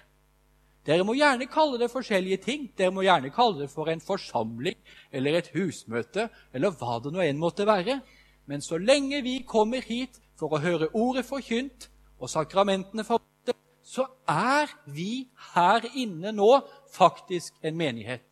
Dere 0.85 1.05
må 1.07 1.15
gjerne 1.17 1.49
kalle 1.49 1.79
det 1.81 1.89
forskjellige 1.93 2.43
ting. 2.45 2.67
Dere 2.77 2.93
må 2.93 3.05
gjerne 3.07 3.33
kalle 3.33 3.63
det 3.63 3.71
for 3.73 3.89
en 3.89 4.03
forsamling 4.05 4.77
eller 5.13 5.39
et 5.39 5.49
husmøte 5.55 6.29
eller 6.53 6.75
hva 6.77 6.99
det 7.01 7.15
nå 7.15 7.25
enn 7.25 7.41
måtte 7.41 7.65
være. 7.69 8.01
Men 8.45 8.61
så 8.61 8.77
lenge 8.77 9.23
vi 9.25 9.39
kommer 9.49 9.85
hit 9.85 10.21
for 10.37 10.53
å 10.53 10.61
høre 10.61 10.91
ordet 10.93 11.25
forkynt 11.25 11.89
og 12.21 12.29
sakramentene 12.31 13.05
forvaltet, 13.05 13.57
så 13.85 14.05
er 14.29 14.69
vi 14.93 15.27
her 15.55 15.85
inne 15.97 16.33
nå 16.33 16.51
faktisk 16.93 17.57
en 17.65 17.77
menighet. 17.77 18.27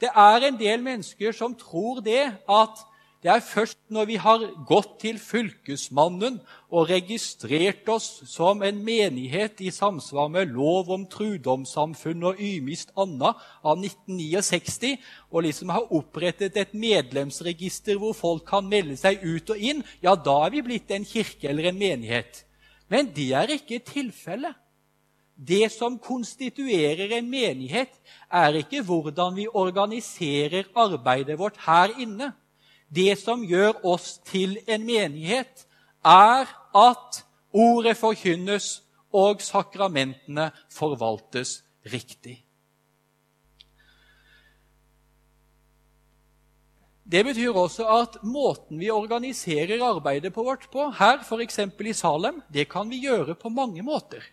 Det 0.00 0.10
er 0.10 0.48
en 0.48 0.58
del 0.58 0.82
mennesker 0.82 1.34
som 1.34 1.54
tror 1.58 2.02
det 2.04 2.32
at 2.50 2.82
det 3.24 3.30
er 3.32 3.40
først 3.40 3.78
når 3.88 4.04
vi 4.04 4.16
har 4.20 4.42
gått 4.68 4.98
til 5.00 5.16
fylkesmannen 5.16 6.34
og 6.68 6.90
registrert 6.90 7.88
oss 7.88 8.18
som 8.28 8.60
en 8.66 8.82
menighet 8.84 9.62
i 9.64 9.70
samsvar 9.72 10.28
med 10.28 10.52
lov 10.52 10.90
om 10.92 11.06
trudomssamfunn 11.08 12.26
og 12.28 12.42
ymist 12.44 12.92
anna 13.00 13.30
av 13.64 13.80
1969, 13.80 14.98
og 15.32 15.46
liksom 15.48 15.72
har 15.72 15.88
opprettet 15.88 16.60
et 16.60 16.76
medlemsregister 16.76 17.96
hvor 17.96 18.12
folk 18.12 18.44
kan 18.52 18.68
melde 18.68 18.98
seg 19.00 19.24
ut 19.24 19.54
og 19.56 19.66
inn, 19.72 19.80
ja, 20.04 20.12
da 20.12 20.36
er 20.44 20.58
vi 20.58 20.66
blitt 20.68 20.92
en 20.92 21.08
kirke 21.08 21.48
eller 21.48 21.72
en 21.72 21.80
menighet. 21.80 22.44
Men 22.92 23.08
det 23.16 23.30
er 23.40 23.56
ikke 23.56 23.80
tilfellet. 23.88 24.52
Det 25.34 25.72
som 25.72 25.96
konstituerer 25.96 27.16
en 27.16 27.26
menighet, 27.32 27.96
er 28.28 28.60
ikke 28.60 28.84
hvordan 28.84 29.32
vi 29.40 29.48
organiserer 29.48 30.68
arbeidet 30.76 31.40
vårt 31.40 31.56
her 31.64 31.96
inne 31.96 32.34
det 32.88 33.18
som 33.18 33.44
gjør 33.44 33.84
oss 33.86 34.18
til 34.26 34.58
en 34.66 34.84
menighet, 34.86 35.66
er 36.04 36.48
at 36.74 37.20
ordet 37.54 37.96
forkynnes 37.96 38.82
og 39.14 39.42
sakramentene 39.42 40.50
forvaltes 40.72 41.62
riktig. 41.92 42.40
Det 47.04 47.20
betyr 47.26 47.52
også 47.52 47.84
at 48.00 48.16
måten 48.24 48.80
vi 48.80 48.88
organiserer 48.90 49.82
arbeidet 49.84 50.32
på 50.32 50.42
vårt 50.42 50.70
på, 50.72 50.88
her 50.98 51.20
f.eks. 51.20 51.58
i 51.60 51.92
Salem, 51.92 52.40
det 52.48 52.68
kan 52.68 52.88
vi 52.90 53.02
gjøre 53.04 53.36
på 53.36 53.52
mange 53.52 53.82
måter. 53.84 54.24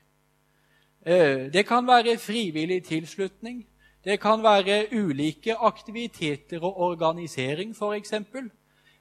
Eh, 1.05 1.51
det 1.51 1.65
kan 1.67 1.87
være 1.87 2.17
frivillig 2.17 2.83
tilslutning. 2.87 3.65
Det 4.03 4.19
kan 4.19 4.43
være 4.43 4.87
ulike 4.93 5.55
aktiviteter 5.55 6.63
og 6.63 6.77
organisering, 6.77 7.75
f.eks. 7.75 8.13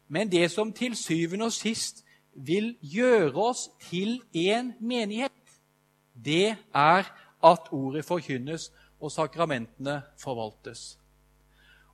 Men 0.08 0.32
det 0.32 0.50
som 0.50 0.72
til 0.72 0.96
syvende 0.96 1.44
og 1.44 1.52
sist 1.52 2.04
vil 2.34 2.76
gjøre 2.82 3.32
oss 3.34 3.70
til 3.80 4.20
én 4.36 4.72
menighet, 4.80 5.32
det 6.24 6.56
er 6.74 7.04
at 7.44 7.72
ordet 7.72 8.04
forkynnes 8.04 8.72
og 9.00 9.12
sakramentene 9.12 10.02
forvaltes. 10.18 10.98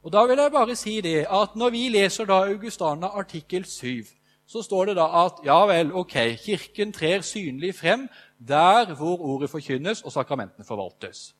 Og 0.03 0.13
Da 0.13 0.27
vil 0.27 0.39
jeg 0.39 0.53
bare 0.53 0.77
si 0.77 1.01
det 1.01 1.27
at 1.31 1.57
når 1.57 1.71
vi 1.71 1.89
leser 1.89 2.25
da 2.25 2.33
Augustana 2.33 3.07
artikkel 3.07 3.65
7, 3.65 4.05
så 4.47 4.63
står 4.63 4.85
det 4.85 4.97
da 4.97 5.07
at 5.25 5.33
ja 5.45 5.67
vel, 5.67 5.95
ok, 5.95 6.15
Kirken 6.45 6.93
trer 6.93 7.21
synlig 7.21 7.75
frem 7.75 8.09
der 8.49 8.95
hvor 8.95 9.21
ordet 9.21 9.51
forkynnes 9.51 10.03
og 10.03 10.13
sakramentene 10.13 10.65
forvaltes. 10.65 11.35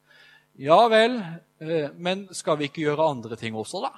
Ja 0.59 0.89
vel, 0.89 1.23
men 1.59 2.27
skal 2.37 2.59
vi 2.59 2.69
ikke 2.69 2.83
gjøre 2.85 3.09
andre 3.11 3.37
ting 3.41 3.57
også, 3.57 3.81
da? 3.87 3.93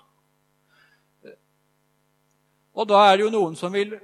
Og 2.79 2.87
da 2.87 3.01
er 3.09 3.17
det 3.17 3.25
jo 3.27 3.35
noen 3.35 3.57
som 3.59 3.73
vil 3.75 3.97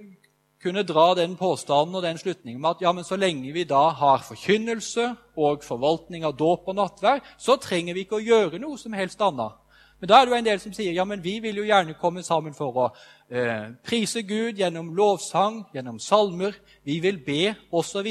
kunne 0.64 0.82
dra 0.86 1.10
den 1.14 1.36
påstanden 1.36 1.98
og 1.98 2.02
den 2.02 2.18
slutningen 2.18 2.60
med 2.60 2.78
at 2.78 2.82
ja, 2.86 2.92
men 2.96 3.04
så 3.04 3.18
lenge 3.20 3.52
vi 3.52 3.66
da 3.68 3.90
har 3.94 4.24
forkynnelse 4.24 5.10
og 5.36 5.64
forvaltning 5.66 6.24
av 6.24 6.34
dåp 6.38 6.70
og 6.72 6.78
nattvær, 6.78 7.20
så 7.38 7.58
trenger 7.60 7.94
vi 7.94 8.06
ikke 8.06 8.18
å 8.18 8.24
gjøre 8.24 8.60
noe 8.62 8.80
som 8.80 8.96
helst 8.96 9.20
annet. 9.22 9.60
Men 10.00 10.10
da 10.10 10.18
er 10.18 10.26
det 10.26 10.32
jo 10.32 10.38
en 10.38 10.48
del 10.48 10.62
som 10.62 10.74
sier 10.74 10.96
ja, 10.96 11.04
men 11.06 11.22
vi 11.22 11.36
vil 11.44 11.60
jo 11.60 11.66
gjerne 11.68 11.94
komme 12.00 12.24
sammen 12.26 12.56
for 12.56 12.80
å 12.80 12.86
eh, 13.28 13.70
prise 13.86 14.24
Gud 14.26 14.58
gjennom 14.58 14.90
lovsang, 14.96 15.62
gjennom 15.76 16.00
salmer, 16.02 16.56
vi 16.84 16.98
vil 17.04 17.20
be 17.24 17.54
osv. 17.70 18.08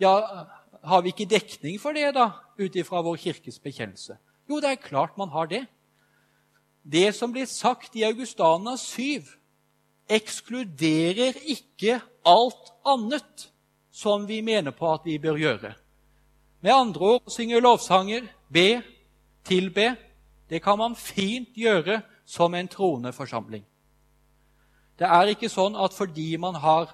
Ja, 0.00 0.12
har 0.82 1.02
vi 1.02 1.12
ikke 1.12 1.30
dekning 1.30 1.80
for 1.82 1.96
det, 1.96 2.12
da, 2.14 2.30
ut 2.60 2.76
ifra 2.78 3.02
vår 3.02 3.18
kirkes 3.24 3.58
bekjennelse? 3.64 4.18
Jo, 4.48 4.60
det 4.60 4.70
er 4.70 4.82
klart 4.82 5.18
man 5.18 5.30
har 5.32 5.46
det. 5.46 5.66
Det 6.82 7.12
som 7.14 7.32
blir 7.32 7.46
sagt 7.46 7.96
i 7.96 8.04
Augustana 8.04 8.76
7, 8.76 9.22
ekskluderer 10.10 11.38
ikke 11.46 12.00
alt 12.26 12.72
annet 12.84 13.48
som 13.92 14.26
vi 14.26 14.40
mener 14.42 14.74
på 14.74 14.88
at 14.92 15.06
vi 15.06 15.18
bør 15.18 15.38
gjøre. 15.38 15.74
Med 16.62 16.74
andre 16.74 17.14
ord 17.14 17.30
synge 17.30 17.60
lovsanger, 17.60 18.26
be, 18.48 18.82
tilbe. 19.44 19.96
Det 20.50 20.62
kan 20.62 20.78
man 20.78 20.96
fint 20.96 21.48
gjøre 21.54 22.02
som 22.24 22.54
en 22.54 22.68
troende 22.68 23.12
forsamling. 23.12 23.64
Det 24.98 25.08
er 25.08 25.32
ikke 25.32 25.50
sånn 25.50 25.76
at 25.78 25.94
fordi 25.96 26.36
man 26.36 26.54
har 26.54 26.92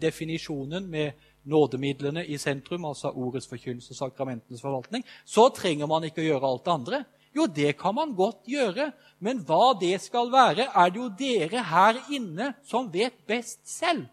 definisjonen 0.00 0.86
med 0.90 1.12
nådemidlene 1.46 2.24
i 2.26 2.38
sentrum, 2.38 2.84
altså 2.84 3.12
ordets 3.14 3.48
forkynnelse 3.48 3.94
og 3.94 4.00
sakramentenes 4.00 4.62
forvaltning, 4.62 5.04
så 5.24 5.48
trenger 5.54 5.88
man 5.90 6.04
ikke 6.08 6.24
å 6.24 6.26
gjøre 6.26 6.50
alt 6.50 6.66
det 6.66 6.74
andre. 6.74 7.02
Jo, 7.36 7.46
det 7.46 7.74
kan 7.78 7.94
man 7.94 8.14
godt 8.16 8.48
gjøre, 8.48 8.90
men 9.20 9.42
hva 9.44 9.74
det 9.80 9.98
skal 10.00 10.30
være, 10.32 10.70
er 10.72 10.92
det 10.92 11.00
jo 11.02 11.08
dere 11.18 11.64
her 11.68 11.98
inne 12.16 12.52
som 12.64 12.88
vet 12.92 13.18
best 13.28 13.60
selv. 13.68 14.06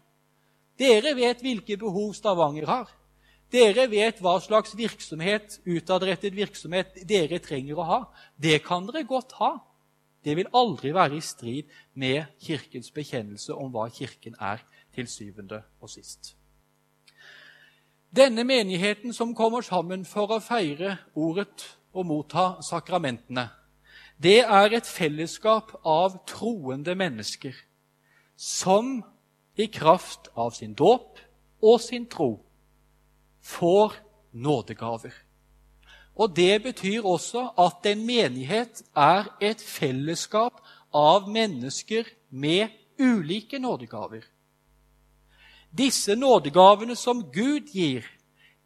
Dere 0.78 1.14
vet 1.16 1.40
hvilke 1.42 1.78
behov 1.80 2.12
Stavanger 2.18 2.66
har. 2.68 2.90
Dere 3.54 3.86
vet 3.86 4.18
hva 4.22 4.34
slags 4.42 4.74
virksomhet, 4.76 5.60
utadrettet 5.64 6.34
virksomhet 6.34 6.98
dere 7.06 7.38
trenger 7.38 7.78
å 7.78 7.88
ha. 7.88 8.00
Det 8.36 8.58
kan 8.66 8.88
dere 8.88 9.06
godt 9.06 9.36
ha. 9.38 9.52
Det 10.24 10.34
vil 10.36 10.50
aldri 10.56 10.90
være 10.96 11.18
i 11.18 11.24
strid 11.24 11.70
med 12.00 12.24
Kirkens 12.42 12.90
bekjennelse 12.92 13.54
om 13.54 13.70
hva 13.72 13.86
Kirken 13.92 14.36
er 14.40 14.64
til 14.96 15.08
syvende 15.10 15.62
og 15.80 15.92
sist. 15.92 16.34
Denne 18.16 18.44
menigheten 18.44 19.12
som 19.12 19.34
kommer 19.34 19.64
sammen 19.66 20.04
for 20.06 20.30
å 20.30 20.38
feire 20.38 20.98
ordet 21.18 21.64
og 21.94 22.06
motta 22.06 22.60
sakramentene, 22.62 23.48
det 24.22 24.44
er 24.44 24.76
et 24.76 24.86
fellesskap 24.86 25.72
av 25.82 26.20
troende 26.30 26.94
mennesker 26.94 27.56
som 28.38 29.00
i 29.58 29.66
kraft 29.66 30.28
av 30.38 30.52
sin 30.54 30.76
dåp 30.78 31.18
og 31.62 31.80
sin 31.82 32.06
tro 32.06 32.36
får 33.42 33.96
nådegaver. 34.30 35.14
Og 36.14 36.36
Det 36.36 36.62
betyr 36.62 37.02
også 37.02 37.48
at 37.58 37.86
en 37.90 38.06
menighet 38.06 38.82
er 38.94 39.26
et 39.40 39.60
fellesskap 39.60 40.62
av 40.94 41.26
mennesker 41.30 42.06
med 42.30 42.68
ulike 42.98 43.58
nådegaver. 43.58 44.22
Disse 45.74 46.14
nådegavene 46.14 46.96
som 46.96 47.24
Gud 47.32 47.72
gir, 47.74 48.04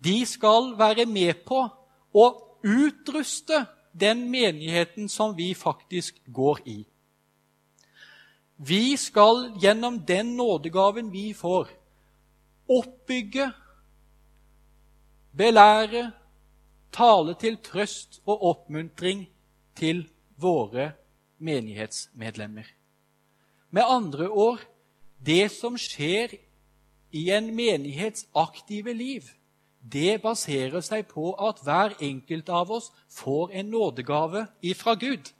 de 0.04 0.26
skal 0.26 0.74
være 0.78 1.06
med 1.06 1.44
på 1.46 1.64
å 2.12 2.26
utruste 2.62 3.64
den 3.92 4.28
menigheten 4.30 5.08
som 5.08 5.34
vi 5.36 5.54
faktisk 5.54 6.20
går 6.26 6.60
i. 6.68 6.78
Vi 8.56 8.96
skal 8.96 9.54
gjennom 9.62 10.00
den 10.06 10.36
nådegaven 10.36 11.10
vi 11.12 11.32
får, 11.34 11.68
oppbygge, 12.68 13.52
belære, 15.32 16.10
tale 16.92 17.34
til 17.38 17.58
trøst 17.62 18.20
og 18.26 18.42
oppmuntring 18.50 19.28
til 19.78 20.08
våre 20.36 20.92
menighetsmedlemmer. 21.38 22.66
Med 23.70 23.84
andre 23.86 24.28
ord 24.28 24.64
det 25.18 25.48
som 25.52 25.78
skjer 25.78 26.34
i 27.12 27.30
en 27.30 27.54
menighets 27.56 28.26
aktive 28.34 28.92
liv, 28.92 29.30
det 29.92 30.20
baserer 30.22 30.80
seg 30.84 31.06
på 31.08 31.32
at 31.48 31.62
hver 31.64 31.94
enkelt 32.02 32.48
av 32.48 32.70
oss 32.70 32.90
får 33.08 33.52
en 33.52 33.70
nådegave 33.70 34.46
ifra 34.62 34.94
Gud. 34.94 35.32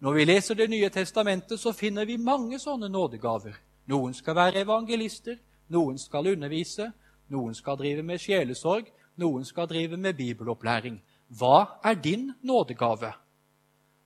Når 0.00 0.12
vi 0.12 0.24
leser 0.24 0.54
Det 0.54 0.70
nye 0.70 0.88
testamentet, 0.90 1.60
så 1.60 1.72
finner 1.72 2.04
vi 2.04 2.16
mange 2.16 2.58
sånne 2.58 2.88
nådegaver. 2.88 3.54
Noen 3.86 4.14
skal 4.14 4.34
være 4.34 4.60
evangelister, 4.60 5.38
noen 5.68 5.98
skal 5.98 6.26
undervise, 6.26 6.90
noen 7.28 7.54
skal 7.54 7.76
drive 7.76 8.02
med 8.02 8.20
sjelesorg, 8.20 8.90
noen 9.16 9.44
skal 9.44 9.68
drive 9.68 9.96
med 9.96 10.16
bibelopplæring. 10.16 11.00
Hva 11.28 11.80
er 11.84 11.94
din 11.94 12.32
nådegave? 12.42 13.12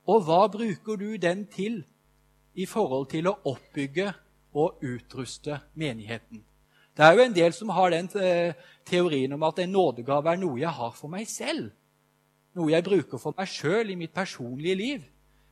Og 0.07 0.23
hva 0.23 0.47
bruker 0.47 0.95
du 0.95 1.17
den 1.17 1.47
til 1.47 1.83
i 2.55 2.65
forhold 2.65 3.09
til 3.09 3.27
å 3.27 3.37
oppbygge 3.43 4.13
og 4.53 4.79
utruste 4.83 5.59
menigheten? 5.73 6.43
Det 6.97 7.05
er 7.05 7.13
jo 7.15 7.23
en 7.23 7.35
del 7.35 7.53
som 7.53 7.69
har 7.69 7.93
den 7.93 8.09
eh, 8.19 8.53
teorien 8.85 9.33
om 9.33 9.43
at 9.47 9.59
en 9.59 9.71
nådegave 9.71 10.33
er 10.33 10.41
noe 10.41 10.59
jeg 10.59 10.73
har 10.75 10.91
for 10.97 11.07
meg 11.07 11.29
selv. 11.31 11.69
Noe 12.57 12.73
jeg 12.73 12.83
bruker 12.83 13.21
for 13.21 13.37
meg 13.37 13.47
sjøl 13.47 13.93
i 13.93 13.95
mitt 13.95 14.13
personlige 14.13 14.75
liv. 14.75 15.05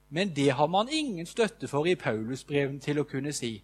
Men 0.09 0.33
det 0.35 0.49
har 0.49 0.67
man 0.67 0.89
ingen 0.91 1.25
støtte 1.25 1.67
for 1.67 1.87
i 1.87 1.95
Paulusbreven 1.95 2.79
til 2.83 2.99
å 2.99 3.07
kunne 3.07 3.31
si. 3.35 3.61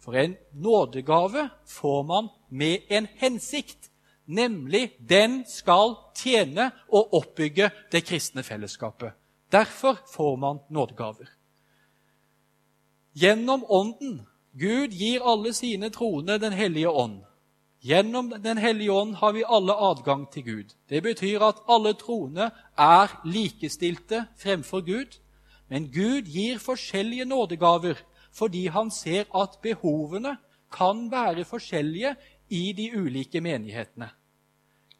For 0.00 0.16
en 0.16 0.36
nådegave 0.52 1.48
får 1.66 2.02
man 2.08 2.28
med 2.48 2.90
en 2.90 3.06
hensikt, 3.20 3.90
nemlig 4.26 4.90
den 4.98 5.44
skal 5.46 5.96
tjene 6.16 6.70
og 6.88 7.14
oppbygge 7.14 7.70
det 7.92 8.04
kristne 8.06 8.42
fellesskapet. 8.42 9.12
Derfor 9.52 9.98
får 10.14 10.36
man 10.36 10.58
nådegaver. 10.70 11.28
Gjennom 13.14 13.64
Ånden 13.68 14.20
Gud 14.58 14.90
gir 14.90 15.22
alle 15.22 15.52
sine 15.54 15.90
troende 15.90 16.38
Den 16.38 16.52
hellige 16.52 16.90
ånd. 16.90 17.20
Gjennom 17.80 18.30
Den 18.42 18.58
hellige 18.58 18.92
ånd 18.92 19.14
har 19.14 19.32
vi 19.32 19.44
alle 19.46 19.72
adgang 19.72 20.26
til 20.32 20.44
Gud. 20.44 20.74
Det 20.88 21.02
betyr 21.02 21.40
at 21.40 21.62
alle 21.68 21.94
troende 21.94 22.50
er 22.76 23.20
likestilte 23.24 24.26
fremfor 24.36 24.80
Gud. 24.80 25.20
Men 25.68 25.86
Gud 25.92 26.26
gir 26.26 26.58
forskjellige 26.58 27.24
nådegaver 27.24 28.02
fordi 28.32 28.66
han 28.66 28.90
ser 28.90 29.24
at 29.34 29.58
behovene 29.62 30.36
kan 30.72 31.10
være 31.10 31.44
forskjellige 31.44 32.14
i 32.50 32.72
de 32.72 32.90
ulike 32.98 33.40
menighetene. 33.40 34.10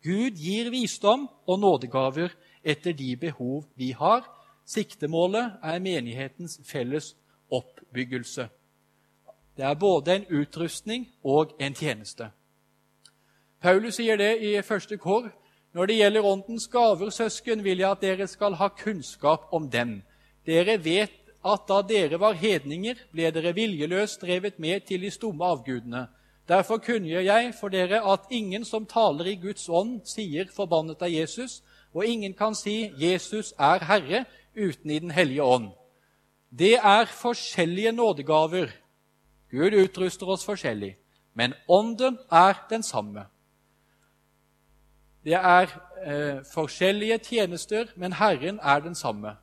Gud 0.02 0.38
gir 0.38 0.70
visdom 0.70 1.28
og 1.46 1.58
nådegaver 1.60 2.32
etter 2.64 2.92
de 2.92 3.16
behov 3.16 3.64
vi 3.76 3.90
har. 3.90 4.24
Siktemålet 4.66 5.58
er 5.62 5.78
menighetens 5.78 6.60
felles 6.64 7.16
oppbyggelse. 7.50 8.48
Det 9.56 9.64
er 9.64 9.74
både 9.74 10.14
en 10.14 10.26
utrustning 10.30 11.08
og 11.24 11.52
en 11.60 11.74
tjeneste. 11.74 12.30
Paulus 13.60 13.98
sier 14.00 14.16
det 14.16 14.38
i 14.40 14.54
første 14.62 14.96
kår. 14.96 15.28
Når 15.72 15.86
det 15.86 15.96
gjelder 15.96 16.26
Åndens 16.26 16.66
gaver, 16.68 17.10
søsken, 17.10 17.64
vil 17.64 17.78
jeg 17.78 17.90
at 17.90 18.00
dere 18.02 18.26
skal 18.26 18.56
ha 18.58 18.68
kunnskap 18.68 19.52
om 19.52 19.68
dem. 19.70 20.00
Dere 20.46 20.78
vet 20.84 21.34
at 21.44 21.68
da 21.68 21.82
dere 21.82 22.18
var 22.20 22.34
hedninger, 22.40 22.98
ble 23.12 23.30
dere 23.30 23.52
viljeløst 23.54 24.22
drevet 24.24 24.58
med 24.58 24.86
til 24.88 25.04
de 25.04 25.10
stumme 25.10 25.44
avgudene. 25.44 26.08
Derfor 26.48 26.80
kunngjør 26.82 27.20
jeg 27.20 27.52
for 27.60 27.70
dere 27.70 28.00
at 28.12 28.26
ingen 28.30 28.64
som 28.64 28.86
taler 28.86 29.28
i 29.30 29.36
Guds 29.38 29.68
ånd, 29.68 30.00
sier 30.04 30.48
'forbannet 30.50 31.02
av 31.02 31.08
Jesus', 31.08 31.62
og 31.94 32.04
ingen 32.04 32.34
kan 32.34 32.54
si 32.54 32.90
'Jesus 32.98 33.54
er 33.58 33.78
Herre' 33.78 34.24
uten 34.56 34.90
i 34.90 34.98
Den 34.98 35.10
hellige 35.10 35.42
ånd. 35.42 35.70
Det 36.58 36.74
er 36.74 37.04
forskjellige 37.04 37.92
nådegaver 37.92 38.68
Gud 39.50 39.74
utruster 39.74 40.28
oss 40.30 40.44
forskjellig, 40.46 40.94
men 41.34 41.54
ånden 41.68 42.18
er 42.30 42.58
den 42.70 42.82
samme. 42.82 43.26
Det 45.24 45.36
er 45.36 45.68
eh, 46.06 46.40
forskjellige 46.54 47.18
tjenester, 47.18 47.90
men 47.96 48.12
Herren 48.12 48.60
er 48.62 48.80
den 48.80 48.94
samme. 48.94 49.36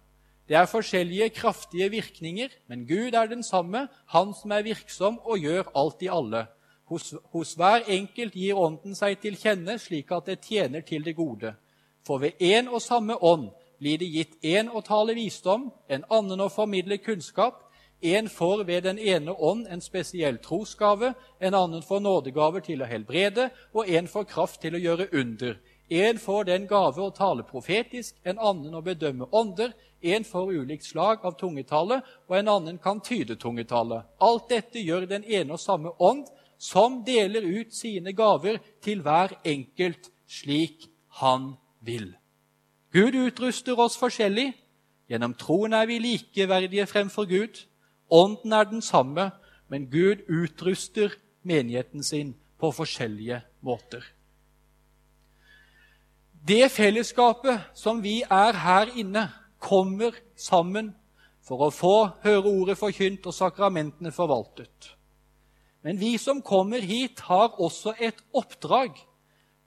Det 0.48 0.56
er 0.56 0.66
forskjellige 0.66 1.30
kraftige 1.30 1.90
virkninger, 1.90 2.48
men 2.68 2.88
Gud 2.88 3.14
er 3.14 3.26
den 3.26 3.44
samme, 3.44 3.88
Han 4.06 4.34
som 4.42 4.52
er 4.52 4.62
virksom 4.62 5.20
og 5.20 5.38
gjør 5.40 5.72
alt 5.76 6.02
i 6.02 6.08
alle. 6.08 6.46
Hos, 6.86 7.14
hos 7.34 7.54
hver 7.54 7.84
enkelt 7.88 8.34
gir 8.34 8.56
Ånden 8.56 8.96
seg 8.96 9.20
til 9.20 9.36
kjenne, 9.36 9.78
slik 9.80 10.12
at 10.12 10.26
det 10.26 10.40
tjener 10.40 10.82
til 10.82 11.04
det 11.06 11.16
gode. 11.16 11.54
For 12.08 12.18
ved 12.18 12.40
én 12.40 12.70
og 12.72 12.82
samme 12.82 13.24
ånd 13.24 13.50
blir 13.80 13.98
det 14.00 14.08
gitt 14.08 14.38
én 14.44 14.72
å 14.72 14.82
tale 14.82 15.14
visdom, 15.14 15.68
en 15.90 16.06
annen 16.10 16.42
å 16.42 16.50
formidle 16.50 16.98
kunnskap, 16.98 17.67
en 18.02 18.30
får 18.30 18.64
ved 18.64 18.84
den 18.84 19.00
ene 19.00 19.34
ånd 19.34 19.68
en 19.70 19.82
spesiell 19.82 20.38
trosgave, 20.38 21.14
en 21.40 21.54
annen 21.54 21.82
får 21.82 22.00
nådegaver 22.00 22.62
til 22.66 22.82
å 22.82 22.90
helbrede, 22.90 23.50
og 23.74 23.90
en 23.90 24.08
får 24.08 24.28
kraft 24.30 24.62
til 24.62 24.78
å 24.78 24.82
gjøre 24.82 25.10
under. 25.14 25.58
En 25.90 26.20
får 26.20 26.44
den 26.44 26.68
gave 26.68 27.02
å 27.02 27.14
tale 27.16 27.44
profetisk, 27.48 28.16
en 28.24 28.38
annen 28.40 28.76
å 28.76 28.84
bedømme 28.86 29.30
ånder, 29.32 29.74
en 30.02 30.24
får 30.24 30.52
ulikt 30.54 30.86
slag 30.86 31.26
av 31.26 31.40
tungetale, 31.40 32.02
og 32.28 32.38
en 32.38 32.52
annen 32.54 32.78
kan 32.78 33.02
tyde 33.02 33.36
tungetale. 33.36 34.04
Alt 34.20 34.50
dette 34.50 34.84
gjør 34.84 35.08
den 35.10 35.24
ene 35.24 35.56
og 35.56 35.64
samme 35.64 35.96
ånd, 35.98 36.28
som 36.58 37.04
deler 37.06 37.46
ut 37.46 37.74
sine 37.74 38.14
gaver 38.18 38.60
til 38.82 39.02
hver 39.06 39.38
enkelt 39.46 40.12
slik 40.28 40.90
han 41.22 41.56
vil. 41.80 42.14
Gud 42.94 43.16
utruster 43.16 43.80
oss 43.80 43.98
forskjellig. 43.98 44.52
Gjennom 45.08 45.34
troen 45.40 45.74
er 45.74 45.88
vi 45.88 46.00
likeverdige 46.04 46.88
fremfor 46.90 47.28
Gud. 47.30 47.62
Ånden 48.10 48.54
er 48.54 48.64
den 48.64 48.82
samme, 48.82 49.32
men 49.68 49.90
Gud 49.92 50.24
utruster 50.28 51.16
menigheten 51.44 52.04
sin 52.04 52.36
på 52.60 52.72
forskjellige 52.72 53.42
måter. 53.62 54.04
Det 56.48 56.72
fellesskapet 56.72 57.60
som 57.76 58.00
vi 58.04 58.22
er 58.24 58.56
her 58.56 58.94
inne, 58.96 59.28
kommer 59.60 60.16
sammen 60.38 60.94
for 61.44 61.66
å 61.66 61.74
få 61.74 61.96
høre 62.24 62.46
ordet 62.46 62.78
forkynt 62.78 63.26
og 63.28 63.36
sakramentene 63.36 64.14
forvaltet. 64.14 64.94
Men 65.84 66.00
vi 66.00 66.18
som 66.22 66.42
kommer 66.46 66.84
hit, 66.84 67.20
har 67.28 67.58
også 67.60 67.96
et 68.00 68.20
oppdrag. 68.36 68.96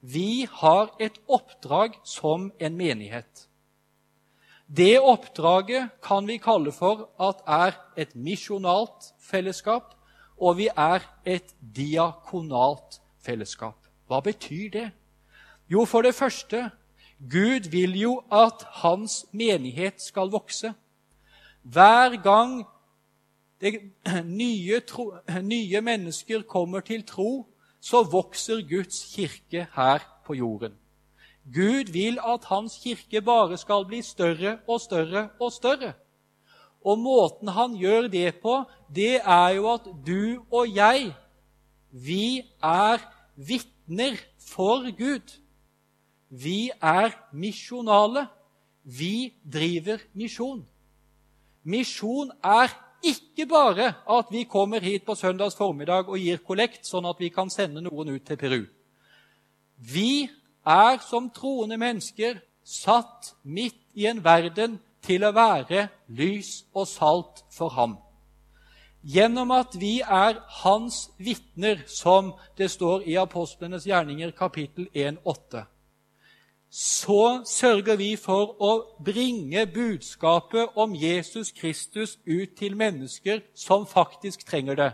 Vi 0.01 0.47
har 0.61 0.95
et 1.01 1.17
oppdrag 1.29 1.99
som 2.05 2.51
en 2.61 2.77
menighet. 2.77 3.50
Det 4.77 5.01
oppdraget 5.01 5.91
kan 6.03 6.27
vi 6.27 6.37
kalle 6.39 6.73
for 6.73 7.09
at 7.19 7.43
er 7.47 7.75
et 7.97 8.15
misjonalt 8.15 9.11
fellesskap, 9.19 9.97
og 10.39 10.57
vi 10.57 10.69
er 10.77 11.03
et 11.27 11.55
diakonalt 11.77 13.01
fellesskap. 13.19 13.89
Hva 14.07 14.21
betyr 14.21 14.71
det? 14.71 14.91
Jo, 15.71 15.85
for 15.85 16.03
det 16.03 16.15
første 16.15 16.71
Gud 17.21 17.69
vil 17.71 17.99
jo 18.01 18.23
at 18.33 18.63
hans 18.83 19.27
menighet 19.33 20.01
skal 20.03 20.31
vokse. 20.31 20.73
Hver 21.63 22.23
gang 22.23 22.63
nye, 24.25 24.81
tro, 24.81 25.13
nye 25.43 25.81
mennesker 25.81 26.43
kommer 26.43 26.81
til 26.81 27.03
tro, 27.07 27.47
så 27.81 28.03
vokser 28.03 28.63
Guds 28.69 29.03
kirke 29.15 29.67
her 29.75 29.99
på 30.25 30.35
jorden. 30.35 30.73
Gud 31.45 31.93
vil 31.93 32.19
at 32.21 32.45
hans 32.51 32.77
kirke 32.83 33.23
bare 33.25 33.57
skal 33.59 33.87
bli 33.89 34.03
større 34.03 34.59
og 34.69 34.81
større 34.81 35.29
og 35.41 35.53
større. 35.53 35.95
Og 36.85 36.99
måten 36.99 37.49
han 37.49 37.77
gjør 37.77 38.09
det 38.09 38.41
på, 38.43 38.63
det 38.95 39.21
er 39.21 39.49
jo 39.57 39.69
at 39.73 39.89
du 40.07 40.45
og 40.51 40.69
jeg, 40.77 41.13
vi 41.91 42.43
er 42.63 43.01
vitner 43.37 44.17
for 44.39 44.87
Gud. 44.97 45.37
Vi 46.31 46.71
er 46.81 47.11
misjonale. 47.33 48.27
Vi 48.85 49.35
driver 49.45 49.99
misjon. 50.15 50.63
Misjon 51.63 52.31
er 52.43 52.71
ikke 53.05 53.47
bare 53.49 53.95
at 54.09 54.31
vi 54.31 54.45
kommer 54.45 54.81
hit 54.81 55.05
på 55.05 55.15
søndags 55.15 55.57
formiddag 55.57 56.09
og 56.09 56.19
gir 56.21 56.41
kollekt, 56.45 56.87
sånn 56.87 57.09
at 57.09 57.21
vi 57.21 57.29
kan 57.33 57.51
sende 57.53 57.83
noen 57.85 58.15
ut 58.15 58.25
til 58.25 58.39
Peru. 58.41 58.63
Vi 59.77 60.29
er 60.71 61.01
som 61.03 61.31
troende 61.35 61.79
mennesker 61.81 62.39
satt 62.65 63.35
midt 63.43 63.81
i 63.95 64.07
en 64.07 64.23
verden 64.25 64.79
til 65.03 65.25
å 65.25 65.33
være 65.35 65.89
lys 66.15 66.65
og 66.75 66.87
salt 66.89 67.43
for 67.53 67.73
ham. 67.75 67.97
Gjennom 69.01 69.51
at 69.57 69.75
vi 69.81 70.01
er 70.05 70.43
hans 70.61 71.09
vitner, 71.19 71.87
som 71.89 72.35
det 72.59 72.69
står 72.71 73.07
i 73.09 73.17
Apostlenes 73.17 73.87
gjerninger 73.89 74.35
kapittel 74.37 74.91
1,8, 74.93 75.65
så 76.71 77.41
sørger 77.49 77.97
vi 77.99 78.13
for 78.21 78.53
å 78.63 78.75
bringe 79.03 79.65
budskapet 79.67 80.77
om 80.79 80.93
Jesus 80.95 81.51
Kristus 81.51 82.19
ut 82.29 82.53
til 82.59 82.77
mennesker 82.79 83.41
som 83.59 83.89
faktisk 83.89 84.45
trenger 84.47 84.77
det, 84.79 84.91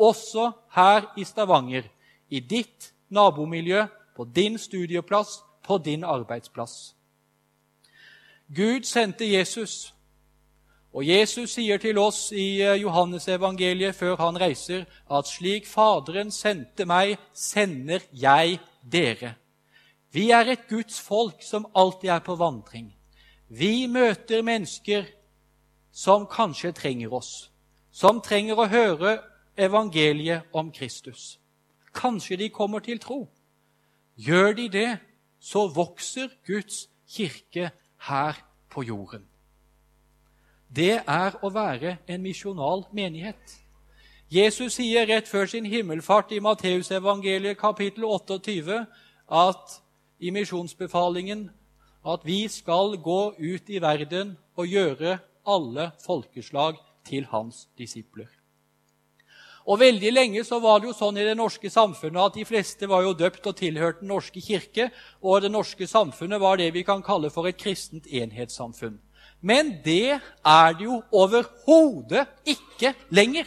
også 0.00 0.48
her 0.74 1.12
i 1.20 1.24
Stavanger, 1.28 1.84
i 2.32 2.40
ditt 2.40 2.90
nabomiljø, 3.12 3.84
på 4.16 4.24
din 4.24 4.58
studieplass, 4.58 5.40
på 5.64 5.78
din 5.78 6.04
arbeidsplass. 6.04 6.94
Gud 8.56 8.84
sendte 8.84 9.24
Jesus, 9.24 9.94
og 10.92 11.06
Jesus 11.06 11.54
sier 11.54 11.78
til 11.80 11.98
oss 11.98 12.32
i 12.36 12.60
eh, 12.60 12.82
Johannesevangeliet 12.82 13.96
før 13.96 14.16
han 14.20 14.36
reiser, 14.40 14.84
at 15.10 15.28
slik 15.28 15.66
Faderen 15.66 16.30
sendte 16.30 16.84
meg, 16.84 17.16
sender 17.32 18.04
jeg 18.12 18.58
dere. 18.82 19.34
Vi 20.12 20.30
er 20.30 20.52
et 20.52 20.68
Guds 20.68 21.00
folk 21.00 21.40
som 21.42 21.66
alltid 21.74 22.10
er 22.12 22.20
på 22.20 22.36
vandring. 22.36 22.90
Vi 23.48 23.86
møter 23.86 24.42
mennesker 24.44 25.06
som 25.92 26.26
kanskje 26.26 26.72
trenger 26.72 27.12
oss, 27.12 27.50
som 27.90 28.20
trenger 28.20 28.60
å 28.60 28.68
høre 28.68 29.18
evangeliet 29.56 30.52
om 30.52 30.68
Kristus. 30.72 31.38
Kanskje 31.92 32.36
de 32.36 32.48
kommer 32.48 32.80
til 32.80 33.00
tro. 33.00 33.26
Gjør 34.22 34.52
de 34.52 34.68
det, 34.68 34.98
så 35.40 35.66
vokser 35.74 36.28
Guds 36.46 36.86
kirke 37.10 37.70
her 38.06 38.38
på 38.70 38.82
jorden. 38.86 39.24
Det 40.76 41.02
er 41.06 41.36
å 41.42 41.50
være 41.52 41.96
en 42.08 42.22
misjonal 42.22 42.86
menighet. 42.94 43.58
Jesus 44.32 44.78
sier 44.78 45.08
rett 45.10 45.28
før 45.28 45.50
sin 45.50 45.66
himmelfart 45.68 46.30
i 46.32 46.40
Matteusevangeliet 46.40 47.58
kapittel 47.60 48.06
28 48.08 48.78
at 49.28 49.74
i 50.22 50.30
misjonsbefalingen 50.32 51.50
at 52.06 52.24
vi 52.24 52.46
skal 52.48 52.96
gå 53.02 53.20
ut 53.36 53.68
i 53.68 53.82
verden 53.82 54.36
og 54.56 54.70
gjøre 54.70 55.18
alle 55.44 55.90
folkeslag 56.06 56.78
til 57.04 57.26
hans 57.28 57.66
disipler. 57.78 58.41
Og 59.66 59.78
Veldig 59.78 60.10
lenge 60.12 60.42
så 60.44 60.58
var 60.62 60.80
det 60.80 60.90
jo 60.90 60.96
sånn 60.96 61.18
i 61.20 61.26
det 61.26 61.36
norske 61.38 61.70
samfunnet 61.70 62.22
at 62.22 62.36
de 62.38 62.44
fleste 62.46 62.88
var 62.90 63.04
jo 63.06 63.14
døpt 63.14 63.46
og 63.46 63.56
tilhørte 63.58 64.02
Den 64.02 64.10
norske 64.10 64.40
kirke, 64.42 64.90
og 65.22 65.42
det 65.42 65.52
norske 65.52 65.86
samfunnet 65.86 66.40
var 66.40 66.58
det 66.58 66.72
vi 66.74 66.82
kan 66.82 67.02
kalle 67.02 67.30
for 67.30 67.46
et 67.46 67.58
kristent 67.60 68.06
enhetssamfunn. 68.06 68.98
Men 69.40 69.78
det 69.84 70.18
er 70.18 70.74
det 70.78 70.86
jo 70.86 71.02
overhodet 71.10 72.26
ikke 72.46 72.94
lenger. 73.10 73.46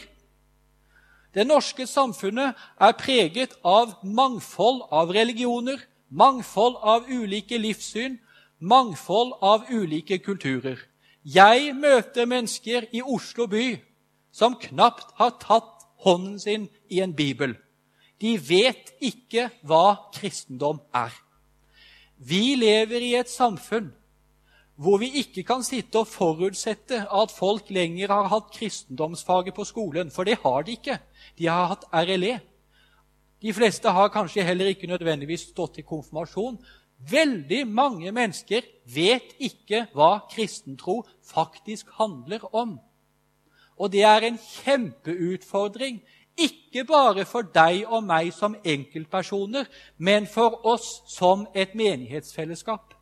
Det 1.36 1.44
norske 1.44 1.84
samfunnet 1.86 2.56
er 2.80 2.96
preget 2.96 3.56
av 3.64 3.98
mangfold 4.02 4.86
av 4.90 5.12
religioner, 5.12 5.76
mangfold 6.08 6.78
av 6.80 7.10
ulike 7.12 7.58
livssyn, 7.60 8.16
mangfold 8.58 9.34
av 9.44 9.68
ulike 9.68 10.18
kulturer. 10.24 10.78
Jeg 11.24 11.74
møter 11.76 12.24
mennesker 12.24 12.86
i 12.94 13.02
Oslo 13.02 13.48
by 13.52 13.74
som 14.32 14.56
knapt 14.60 15.12
har 15.18 15.34
tatt 15.42 15.75
hånden 16.06 16.38
sin 16.40 16.68
i 16.88 17.02
en 17.02 17.14
bibel. 17.16 17.56
De 18.22 18.36
vet 18.40 18.94
ikke 19.04 19.50
hva 19.66 20.10
kristendom 20.14 20.80
er. 20.94 21.12
Vi 22.16 22.54
lever 22.56 23.02
i 23.04 23.14
et 23.18 23.30
samfunn 23.30 23.92
hvor 24.76 25.00
vi 25.00 25.08
ikke 25.22 25.40
kan 25.48 25.62
sitte 25.64 26.02
og 26.02 26.08
forutsette 26.10 26.98
at 27.08 27.32
folk 27.32 27.70
lenger 27.72 28.12
har 28.12 28.28
hatt 28.28 28.50
kristendomsfaget 28.52 29.56
på 29.56 29.64
skolen, 29.64 30.10
for 30.12 30.28
det 30.28 30.36
har 30.42 30.66
de 30.66 30.74
ikke. 30.76 30.98
De 31.38 31.48
har 31.48 31.70
hatt 31.72 31.86
RLE. 31.92 32.34
De 33.40 33.54
fleste 33.56 33.88
har 33.88 34.12
kanskje 34.12 34.44
heller 34.44 34.68
ikke 34.72 34.88
nødvendigvis 34.90 35.48
stått 35.48 35.80
i 35.80 35.86
konfirmasjon. 35.86 36.58
Veldig 37.08 37.62
mange 37.68 38.12
mennesker 38.12 38.68
vet 38.84 39.32
ikke 39.40 39.86
hva 39.96 40.26
kristentro 40.32 41.02
faktisk 41.24 41.88
handler 41.96 42.44
om. 42.52 42.76
Og 43.76 43.92
det 43.92 44.02
er 44.08 44.24
en 44.24 44.38
kjempeutfordring, 44.38 46.00
ikke 46.36 46.84
bare 46.84 47.24
for 47.24 47.48
deg 47.54 47.86
og 47.88 48.04
meg 48.04 48.32
som 48.36 48.56
enkeltpersoner, 48.64 49.64
men 49.96 50.26
for 50.28 50.60
oss 50.68 51.00
som 51.08 51.46
et 51.54 51.74
menighetsfellesskap. 51.76 52.92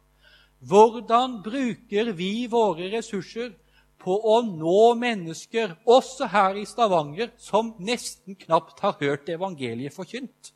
Hvordan 0.65 1.41
bruker 1.43 2.13
vi 2.15 2.47
våre 2.51 2.89
ressurser 2.95 3.53
på 4.01 4.15
å 4.15 4.41
nå 4.47 4.95
mennesker, 5.01 5.75
også 5.87 6.29
her 6.31 6.59
i 6.61 6.67
Stavanger, 6.69 7.33
som 7.39 7.75
nesten 7.79 8.37
knapt 8.39 8.83
har 8.85 8.99
hørt 9.01 9.29
evangeliet 9.29 9.95
forkynt? 9.95 10.53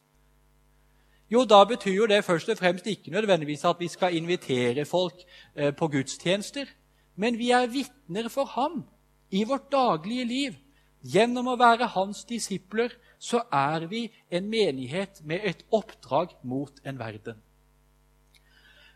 Jo, 1.28 1.44
da 1.44 1.60
betyr 1.68 1.92
jo 1.92 2.06
det 2.08 2.22
først 2.24 2.48
og 2.48 2.56
fremst 2.56 2.86
ikke 2.88 3.12
nødvendigvis 3.12 3.66
at 3.68 3.80
vi 3.80 3.88
skal 3.92 4.16
invitere 4.16 4.86
folk 4.88 5.18
eh, 5.54 5.74
på 5.76 5.88
gudstjenester, 5.92 6.70
men 7.16 7.36
vi 7.36 7.50
er 7.50 7.68
vitner 7.68 8.30
for 8.32 8.48
ham 8.54 8.80
i 9.30 9.44
vårt 9.44 9.70
daglige 9.72 10.24
liv, 10.24 10.56
gjennom 11.02 11.52
å 11.52 11.58
være 11.58 11.90
hans 11.94 12.24
disipler, 12.28 12.92
så 13.18 13.42
er 13.52 13.86
vi 13.90 14.06
en 14.30 14.48
menighet 14.50 15.20
med 15.26 15.44
et 15.44 15.64
oppdrag 15.74 16.34
mot 16.42 16.74
en 16.84 16.98
verden. 16.98 17.38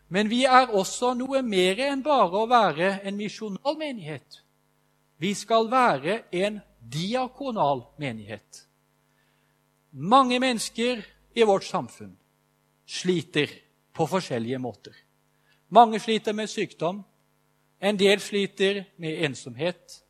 Men 0.07 0.29
vi 0.29 0.43
er 0.45 0.69
også 0.69 1.13
noe 1.17 1.41
mer 1.41 1.79
enn 1.81 2.03
bare 2.05 2.43
å 2.43 2.49
være 2.49 2.99
en 3.03 3.17
misjonal 3.17 3.77
menighet. 3.79 4.43
Vi 5.17 5.33
skal 5.33 5.69
være 5.71 6.23
en 6.31 6.59
diakonal 6.79 7.85
menighet. 7.97 8.67
Mange 9.91 10.39
mennesker 10.39 11.01
i 11.35 11.45
vårt 11.47 11.65
samfunn 11.65 12.13
sliter 12.85 13.49
på 13.93 14.07
forskjellige 14.09 14.59
måter. 14.59 14.93
Mange 15.69 15.99
sliter 15.99 16.33
med 16.33 16.49
sykdom. 16.49 17.03
En 17.81 17.97
del 17.99 18.21
sliter 18.21 18.83
med 18.97 19.23
ensomhet. 19.25 20.02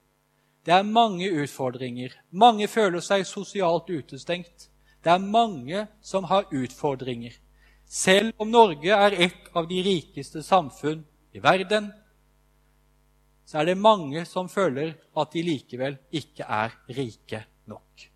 Det 0.63 0.71
er 0.71 0.84
mange 0.88 1.28
utfordringer. 1.43 2.13
Mange 2.32 2.69
føler 2.71 3.04
seg 3.04 3.26
sosialt 3.28 3.89
utestengt. 3.91 4.69
Det 5.04 5.12
er 5.12 5.19
mange 5.19 5.88
som 6.02 6.23
har 6.30 6.47
utfordringer. 6.52 7.36
Selv 7.84 8.32
om 8.39 8.49
Norge 8.49 8.95
er 8.95 9.17
et 9.28 9.49
av 9.54 9.67
de 9.67 9.82
rikeste 9.84 10.43
samfunn 10.43 11.04
i 11.36 11.41
verden, 11.43 11.91
så 13.45 13.60
er 13.60 13.73
det 13.73 13.78
mange 13.78 14.23
som 14.26 14.47
føler 14.49 14.95
at 15.19 15.34
de 15.36 15.43
likevel 15.43 15.97
ikke 16.15 16.47
er 16.47 16.71
rike 16.95 17.43
nok. 17.69 18.08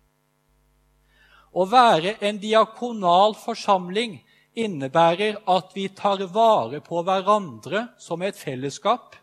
Å 1.52 1.66
være 1.68 2.16
en 2.24 2.40
diakonal 2.40 3.36
forsamling 3.38 4.16
innebærer 4.58 5.38
at 5.52 5.76
vi 5.76 5.86
tar 5.94 6.24
vare 6.32 6.80
på 6.84 7.02
hverandre 7.04 7.90
som 8.00 8.24
et 8.24 8.40
fellesskap. 8.40 9.14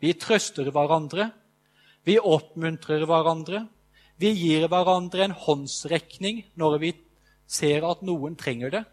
Vi 0.00 0.14
trøster 0.14 0.70
hverandre, 0.70 1.30
vi 2.06 2.18
oppmuntrer 2.22 3.04
hverandre. 3.08 3.64
Vi 4.16 4.30
gir 4.32 4.68
hverandre 4.70 5.26
en 5.26 5.34
håndsrekning 5.36 6.44
når 6.56 6.78
vi 6.82 6.92
ser 7.46 7.84
at 7.86 8.04
noen 8.06 8.36
trenger 8.38 8.72
det. 8.72 8.84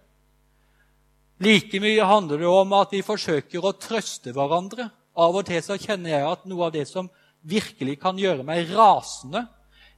Like 1.43 1.79
mye 1.83 2.07
handler 2.07 2.41
det 2.41 2.49
om 2.49 2.75
at 2.77 2.93
vi 2.93 3.03
forsøker 3.05 3.63
å 3.63 3.75
trøste 3.77 4.33
hverandre. 4.35 4.89
Av 5.13 5.35
og 5.35 5.45
til 5.45 5.61
så 5.61 5.77
kjenner 5.77 6.15
jeg 6.15 6.29
at 6.29 6.45
noe 6.49 6.67
av 6.67 6.73
det 6.73 6.87
som 6.89 7.09
virkelig 7.43 7.99
kan 8.01 8.17
gjøre 8.17 8.45
meg 8.47 8.71
rasende, 8.73 9.45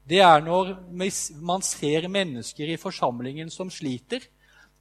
det 0.06 0.19
er 0.21 0.41
når 0.45 0.75
man 1.41 1.63
ser 1.65 2.08
mennesker 2.12 2.69
i 2.69 2.78
forsamlingen 2.78 3.49
som 3.54 3.71
sliter, 3.73 4.21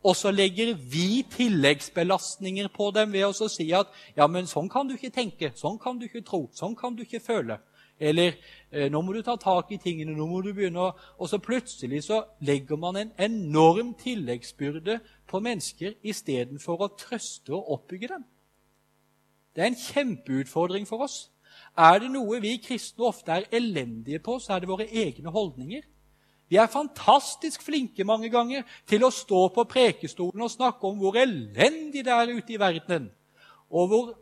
og 0.05 0.13
så 0.19 0.29
legger 0.35 0.75
vi 0.77 1.23
tilleggsbelastninger 1.33 2.69
på 2.73 2.91
dem 2.93 3.15
ved 3.15 3.25
å 3.31 3.49
si 3.49 3.71
at 3.73 3.89
ja, 4.17 4.27
men 4.29 4.49
sånn 4.49 4.69
kan 4.69 4.89
du 4.89 4.99
ikke 4.99 5.15
tenke, 5.15 5.53
sånn 5.57 5.79
kan 5.81 5.97
du 5.97 6.05
ikke 6.11 6.25
tro, 6.27 6.43
sånn 6.53 6.77
kan 6.77 6.97
du 6.97 7.07
ikke 7.07 7.23
føle. 7.25 7.57
Eller 8.05 8.35
eh, 8.71 8.91
'nå 8.91 9.01
må 9.01 9.13
du 9.13 9.23
ta 9.23 9.37
tak 9.41 9.73
i 9.73 9.79
tingene', 9.81 10.17
nå 10.17 10.27
må 10.27 10.43
du 10.45 10.53
begynne 10.53 10.81
å 10.81 10.93
Og 11.19 11.29
så 11.29 11.39
plutselig 11.39 12.05
så 12.05 12.25
legger 12.41 12.77
man 12.77 12.97
en 12.97 13.13
enorm 13.19 13.95
tilleggsbyrde 13.95 15.01
på 15.27 15.41
mennesker 15.41 15.95
istedenfor 16.03 16.85
å 16.85 16.93
trøste 16.99 17.55
og 17.55 17.71
oppbygge 17.79 18.09
dem. 18.09 18.25
Det 19.55 19.63
er 19.63 19.67
en 19.67 19.79
kjempeutfordring 19.79 20.87
for 20.87 21.07
oss. 21.07 21.31
Er 21.79 21.99
det 22.03 22.11
noe 22.11 22.41
vi 22.43 22.57
kristne 22.63 23.09
ofte 23.09 23.33
er 23.33 23.49
elendige 23.53 24.19
på, 24.19 24.39
så 24.39 24.55
er 24.55 24.63
det 24.63 24.69
våre 24.69 24.87
egne 24.87 25.31
holdninger. 25.31 25.83
Vi 26.49 26.59
er 26.61 26.71
fantastisk 26.71 27.63
flinke 27.63 28.05
mange 28.05 28.29
ganger 28.31 28.63
til 28.87 29.05
å 29.05 29.11
stå 29.11 29.49
på 29.55 29.65
prekestolen 29.65 30.45
og 30.45 30.53
snakke 30.53 30.87
om 30.87 30.99
hvor 31.01 31.17
elendig 31.17 32.05
det 32.05 32.13
er 32.13 32.35
ute 32.35 32.53
i 32.55 32.61
verden, 32.61 33.09
og 33.71 33.89
hvor 33.89 34.13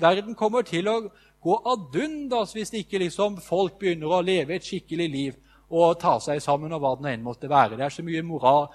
verden 0.00 0.34
kommer 0.34 0.64
til 0.66 0.88
å 0.88 0.96
gå 1.42 1.56
ad 1.72 1.96
undas 2.02 2.54
hvis 2.56 2.72
ikke 2.74 3.00
liksom 3.02 3.40
folk 3.44 3.78
begynner 3.80 4.12
å 4.12 4.22
leve 4.24 4.56
et 4.56 4.66
skikkelig 4.66 5.08
liv 5.10 5.36
og 5.66 5.98
ta 6.00 6.16
seg 6.22 6.40
sammen 6.42 6.72
og 6.74 6.82
hva 6.82 6.92
det 7.00 7.12
enn 7.12 7.24
måtte 7.26 7.50
være. 7.50 7.76
Det 7.76 7.86
er 7.86 7.94
så 7.94 8.04
mye 8.06 8.22
moral, 8.26 8.68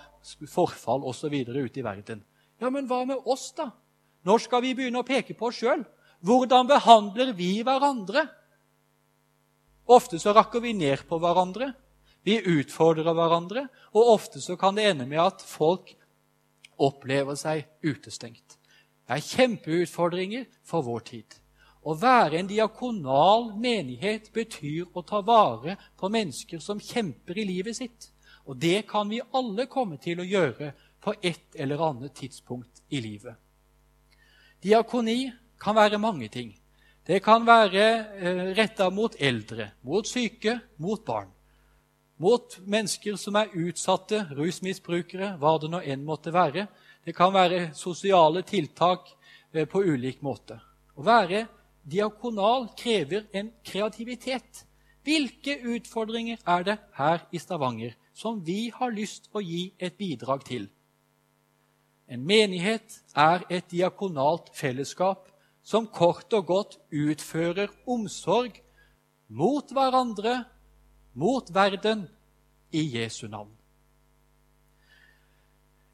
forfall 0.51 1.05
osv. 1.07 1.31
ute 1.31 1.79
i 1.79 1.85
verden. 1.85 2.23
Ja, 2.61 2.69
men 2.69 2.87
hva 2.87 3.05
med 3.07 3.23
oss, 3.25 3.51
da? 3.57 3.71
Når 4.27 4.43
skal 4.45 4.61
vi 4.61 4.75
begynne 4.77 5.01
å 5.01 5.07
peke 5.07 5.33
på 5.37 5.49
oss 5.49 5.61
sjøl? 5.63 5.85
Hvordan 6.21 6.67
behandler 6.69 7.31
vi 7.33 7.63
hverandre? 7.65 8.27
Ofte 9.89 10.19
så 10.21 10.35
rakker 10.35 10.61
vi 10.61 10.75
ned 10.77 11.07
på 11.09 11.17
hverandre. 11.19 11.71
Vi 12.21 12.37
utfordrer 12.37 13.15
hverandre, 13.17 13.65
og 13.97 14.11
ofte 14.13 14.41
så 14.43 14.55
kan 14.59 14.77
det 14.77 14.91
ende 14.91 15.07
med 15.09 15.23
at 15.23 15.41
folk 15.41 15.95
opplever 16.81 17.37
seg 17.39 17.65
utestengt. 17.81 18.59
Det 19.07 19.17
er 19.17 19.25
kjempeutfordringer 19.25 20.45
for 20.63 20.85
vår 20.85 21.07
tid. 21.09 21.40
Å 21.81 21.95
være 21.97 22.37
en 22.37 22.49
diakonal 22.49 23.47
menighet 23.57 24.29
betyr 24.33 24.91
å 24.93 25.01
ta 25.01 25.23
vare 25.25 25.77
på 25.97 26.09
mennesker 26.13 26.61
som 26.61 26.79
kjemper 26.79 27.39
i 27.41 27.45
livet 27.47 27.79
sitt. 27.79 28.11
Og 28.45 28.57
det 28.61 28.83
kan 28.89 29.09
vi 29.09 29.21
alle 29.33 29.65
komme 29.69 29.97
til 30.01 30.21
å 30.21 30.27
gjøre 30.27 30.73
på 31.01 31.15
et 31.25 31.57
eller 31.57 31.81
annet 31.89 32.13
tidspunkt 32.13 32.83
i 32.93 33.01
livet. 33.01 33.33
Diakoni 34.61 35.31
kan 35.61 35.75
være 35.75 35.97
mange 35.97 36.29
ting. 36.29 36.51
Det 37.05 37.17
kan 37.25 37.45
være 37.45 37.85
eh, 38.21 38.41
retta 38.53 38.91
mot 38.93 39.15
eldre, 39.17 39.71
mot 39.81 40.05
syke, 40.05 40.59
mot 40.77 41.01
barn. 41.05 41.31
Mot 42.21 42.59
mennesker 42.69 43.17
som 43.17 43.39
er 43.39 43.49
utsatte, 43.57 44.27
rusmisbrukere, 44.37 45.31
hva 45.41 45.55
det 45.57 45.71
nå 45.73 45.79
enn 45.81 46.05
måtte 46.05 46.33
være. 46.33 46.67
Det 47.01 47.15
kan 47.17 47.33
være 47.33 47.71
sosiale 47.73 48.45
tiltak 48.45 49.09
eh, 49.51 49.65
på 49.65 49.81
ulik 49.81 50.21
måte. 50.21 50.59
Å 50.93 51.07
være 51.07 51.47
diakonal 51.83 52.69
krever 52.77 53.25
en 53.33 53.51
kreativitet. 53.65 54.65
Hvilke 55.03 55.57
utfordringer 55.65 56.37
er 56.45 56.63
det 56.63 56.77
her 56.97 57.25
i 57.33 57.39
Stavanger 57.41 57.95
som 58.13 58.41
vi 58.45 58.69
har 58.73 58.93
lyst 58.93 59.29
å 59.33 59.41
gi 59.41 59.71
et 59.79 59.97
bidrag 59.97 60.45
til. 60.45 60.67
En 62.11 62.21
menighet 62.27 62.99
er 63.15 63.45
et 63.49 63.69
diakonalt 63.71 64.51
fellesskap 64.53 65.29
som 65.63 65.87
kort 65.87 66.33
og 66.33 66.45
godt 66.45 66.77
utfører 66.91 67.71
omsorg 67.87 68.57
mot 69.31 69.71
hverandre, 69.71 70.43
mot 71.13 71.47
verden, 71.53 72.07
i 72.71 72.85
Jesu 72.95 73.27
navn. 73.27 73.51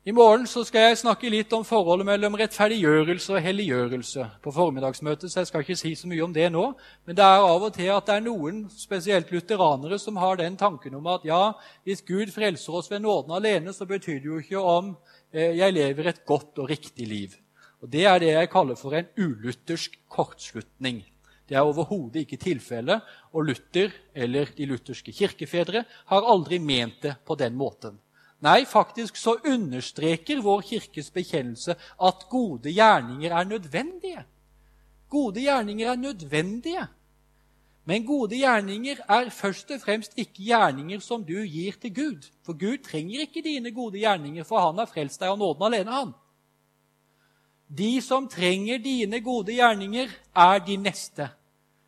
I 0.08 0.14
morgen 0.16 0.46
skal 0.48 0.86
jeg 0.86 1.00
snakke 1.02 1.28
litt 1.28 1.52
om 1.52 1.66
forholdet 1.68 2.08
mellom 2.08 2.38
rettferdiggjørelse 2.40 3.34
og 3.34 3.42
helliggjørelse 3.44 4.28
på 4.40 4.54
formiddagsmøtet, 4.56 5.28
så 5.28 5.42
jeg 5.42 5.50
skal 5.50 5.66
ikke 5.66 5.76
si 5.76 5.92
så 6.00 6.08
mye 6.08 6.24
om 6.24 6.32
det 6.32 6.46
nå. 6.54 6.62
Men 7.04 7.18
det 7.18 7.26
er 7.26 7.44
av 7.44 7.66
og 7.68 7.74
til 7.76 7.90
at 7.92 8.08
det 8.08 8.16
er 8.16 8.24
noen, 8.24 8.62
spesielt 8.72 9.34
lutheranere, 9.36 10.00
som 10.00 10.16
har 10.24 10.40
den 10.40 10.56
tanken 10.56 10.96
om 10.96 11.12
at 11.12 11.28
ja, 11.28 11.42
hvis 11.84 12.06
Gud 12.08 12.32
frelser 12.32 12.80
oss 12.80 12.88
ved 12.88 13.04
nåden 13.04 13.36
alene, 13.36 13.76
så 13.76 13.90
betyr 13.90 14.24
det 14.24 14.32
jo 14.32 14.40
ikke 14.46 14.64
om 14.64 14.94
eh, 15.34 15.60
jeg 15.60 15.76
lever 15.76 16.14
et 16.14 16.24
godt 16.24 16.64
og 16.64 16.72
riktig 16.72 17.12
liv. 17.12 17.36
Og 17.84 17.92
Det 17.92 18.08
er 18.08 18.24
det 18.24 18.32
jeg 18.32 18.54
kaller 18.56 18.80
for 18.80 18.96
en 18.96 19.12
uluthersk 19.20 20.00
kortslutning. 20.08 21.04
Det 21.52 21.60
er 21.60 21.68
overhodet 21.68 22.24
ikke 22.24 22.40
tilfellet, 22.48 23.04
og 23.36 23.52
Luther, 23.52 23.92
eller 24.16 24.56
de 24.56 24.72
lutherske 24.72 25.12
kirkefedre, 25.12 25.84
har 25.84 26.32
aldri 26.32 26.64
ment 26.64 27.02
det 27.04 27.18
på 27.28 27.36
den 27.36 27.60
måten. 27.60 28.00
Nei, 28.40 28.66
faktisk 28.70 29.18
så 29.18 29.38
understreker 29.46 30.42
vår 30.46 30.62
kirkes 30.62 31.10
bekjennelse 31.14 31.74
at 31.78 32.28
gode 32.30 32.70
gjerninger 32.70 33.34
er 33.34 33.50
nødvendige. 33.50 34.26
Gode 35.10 35.42
gjerninger 35.42 35.90
er 35.92 35.96
nødvendige. 35.96 36.86
Men 37.88 38.06
gode 38.06 38.36
gjerninger 38.36 39.00
er 39.10 39.30
først 39.32 39.72
og 39.72 39.82
fremst 39.82 40.18
ikke 40.20 40.44
gjerninger 40.52 41.00
som 41.00 41.24
du 41.24 41.40
gir 41.48 41.80
til 41.82 41.94
Gud. 41.96 42.30
For 42.46 42.54
Gud 42.54 42.84
trenger 42.84 43.24
ikke 43.24 43.42
dine 43.42 43.72
gode 43.72 44.02
gjerninger, 44.04 44.44
for 44.44 44.60
han 44.60 44.78
har 44.78 44.90
frelst 44.92 45.22
deg 45.22 45.32
av 45.32 45.40
nåden 45.40 45.64
alene. 45.64 45.92
han. 45.92 46.14
De 47.68 48.02
som 48.02 48.28
trenger 48.28 48.78
dine 48.78 49.20
gode 49.20 49.56
gjerninger, 49.56 50.12
er 50.36 50.60
de 50.60 50.78
neste. 50.78 51.30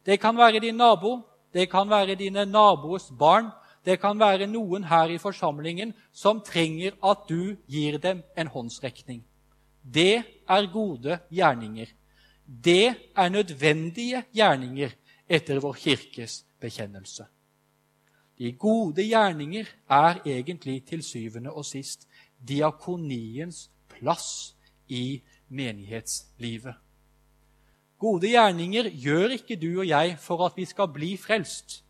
Det 0.05 0.19
kan 0.19 0.37
være 0.37 0.59
din 0.59 0.75
nabo, 0.75 1.19
det 1.53 1.69
kan 1.69 1.89
være 1.89 2.15
dine 2.15 2.45
naboers 2.45 3.11
barn, 3.19 3.51
det 3.89 3.97
kan 4.01 4.19
være 4.21 4.45
noen 4.45 4.85
her 4.85 5.09
i 5.09 5.17
forsamlingen 5.21 5.95
som 6.13 6.43
trenger 6.45 6.93
at 7.01 7.25
du 7.29 7.55
gir 7.65 7.97
dem 8.01 8.21
en 8.37 8.51
håndsrekning. 8.53 9.23
Det 9.81 10.21
er 10.45 10.69
gode 10.73 11.17
gjerninger. 11.33 11.89
Det 12.45 12.95
er 13.17 13.29
nødvendige 13.29 14.23
gjerninger 14.35 14.93
etter 15.29 15.61
vår 15.63 15.73
kirkes 15.81 16.43
bekjennelse. 16.61 17.25
De 18.37 18.51
gode 18.51 19.03
gjerninger 19.03 19.65
er 19.89 20.21
egentlig 20.25 20.83
til 20.85 21.03
syvende 21.03 21.51
og 21.51 21.65
sist 21.65 22.05
diakoniens 22.47 23.69
plass 23.89 24.55
i 24.87 25.21
menighetslivet. 25.49 26.77
Gode 27.99 28.29
gjerninger 28.31 28.89
gjør 28.95 29.35
ikke 29.35 29.57
du 29.59 29.81
og 29.81 29.87
jeg 29.87 30.17
for 30.21 30.45
at 30.45 30.55
vi 30.55 30.65
skal 30.65 30.87
bli 30.93 31.17
frelst 31.17 31.81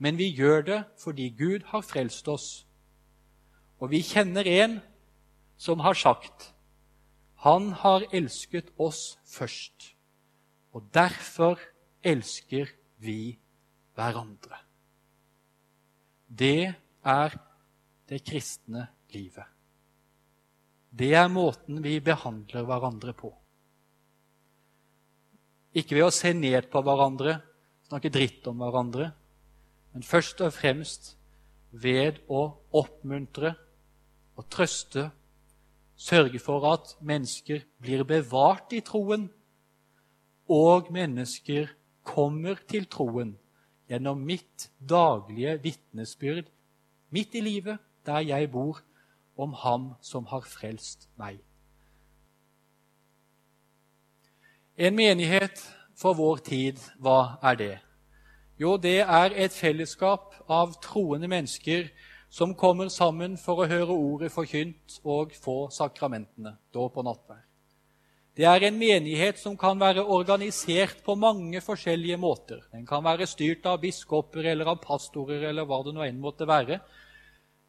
men 0.00 0.16
vi 0.16 0.30
gjør 0.32 0.64
det 0.64 0.80
fordi 1.00 1.28
Gud 1.36 1.66
har 1.72 1.84
frelst 1.84 2.28
oss. 2.32 2.48
Og 3.80 3.92
vi 3.92 4.00
kjenner 4.04 4.48
en 4.48 4.80
som 5.60 5.84
har 5.84 5.98
sagt 5.98 6.50
han 7.40 7.70
har 7.72 8.04
elsket 8.12 8.68
oss 8.76 9.14
først, 9.24 9.94
og 10.76 10.90
derfor 10.92 11.56
elsker 12.04 12.68
vi 13.00 13.32
hverandre. 13.96 14.58
Det 16.28 16.68
er 17.00 17.36
det 18.12 18.20
kristne 18.28 18.84
livet. 19.14 19.48
Det 20.90 21.14
er 21.16 21.32
måten 21.32 21.80
vi 21.80 21.96
behandler 22.04 22.66
hverandre 22.68 23.16
på. 23.16 23.32
Ikke 25.80 25.96
ved 25.96 26.10
å 26.10 26.12
se 26.12 26.34
ned 26.36 26.68
på 26.68 26.84
hverandre, 26.84 27.38
snakke 27.88 28.12
dritt 28.12 28.44
om 28.52 28.60
hverandre, 28.60 29.08
men 29.92 30.02
først 30.02 30.40
og 30.40 30.52
fremst 30.54 31.16
ved 31.70 32.20
å 32.28 32.46
oppmuntre 32.76 33.54
og 34.38 34.46
trøste, 34.50 35.10
sørge 36.00 36.40
for 36.40 36.64
at 36.70 36.94
mennesker 37.04 37.66
blir 37.82 38.06
bevart 38.08 38.72
i 38.72 38.80
troen, 38.80 39.28
og 40.50 40.88
mennesker 40.92 41.68
kommer 42.06 42.58
til 42.70 42.88
troen 42.90 43.34
gjennom 43.90 44.22
mitt 44.24 44.70
daglige 44.78 45.58
vitnesbyrd 45.62 46.48
midt 47.10 47.34
i 47.34 47.42
livet, 47.44 47.78
der 48.06 48.24
jeg 48.24 48.50
bor, 48.50 48.80
om 49.36 49.52
Ham 49.52 49.92
som 50.00 50.26
har 50.26 50.44
frelst 50.46 51.08
meg. 51.18 51.38
En 54.76 54.96
menighet 54.96 55.60
for 55.96 56.16
vår 56.16 56.42
tid, 56.44 56.80
hva 57.00 57.38
er 57.42 57.56
det? 57.56 57.74
Jo, 58.60 58.74
det 58.76 58.98
er 59.00 59.32
et 59.40 59.54
fellesskap 59.56 60.34
av 60.52 60.74
troende 60.84 61.28
mennesker 61.32 61.86
som 62.28 62.52
kommer 62.54 62.90
sammen 62.92 63.38
for 63.40 63.62
å 63.62 63.68
høre 63.70 63.94
ordet 63.94 64.28
forkynt 64.34 64.98
og 65.00 65.32
få 65.32 65.70
sakramentene, 65.72 66.58
dåp 66.74 66.98
og 67.00 67.06
nattverd. 67.08 67.46
Det 68.36 68.44
er 68.46 68.66
en 68.68 68.76
menighet 68.78 69.40
som 69.40 69.56
kan 69.58 69.80
være 69.80 70.04
organisert 70.04 71.00
på 71.04 71.16
mange 71.16 71.62
forskjellige 71.64 72.18
måter. 72.20 72.60
Den 72.72 72.84
kan 72.86 73.02
være 73.04 73.26
styrt 73.26 73.64
av 73.66 73.80
biskoper 73.80 74.52
eller 74.52 74.68
av 74.74 74.78
pastorer 74.84 75.48
eller 75.48 75.64
hva 75.64 75.80
det 75.86 75.96
nå 75.96 76.04
enn 76.04 76.20
måtte 76.20 76.48
være. 76.48 76.78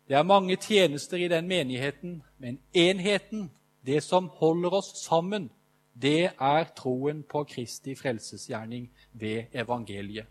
Det 0.08 0.20
er 0.20 0.28
mange 0.28 0.60
tjenester 0.60 1.24
i 1.24 1.32
den 1.32 1.48
menigheten, 1.48 2.20
men 2.38 2.60
enheten, 2.76 3.48
det 3.82 4.04
som 4.04 4.28
holder 4.44 4.78
oss 4.82 4.92
sammen, 5.06 5.48
det 5.96 6.34
er 6.36 6.70
troen 6.76 7.24
på 7.24 7.46
Kristi 7.48 7.96
frelsesgjerning 7.96 8.92
ved 9.16 9.56
evangeliet. 9.56 10.28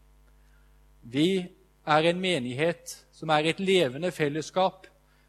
Vi 1.03 1.49
er 1.87 2.07
en 2.11 2.21
menighet 2.21 2.93
som 3.13 3.31
er 3.33 3.49
et 3.49 3.61
levende 3.61 4.11
fellesskap, 4.13 4.87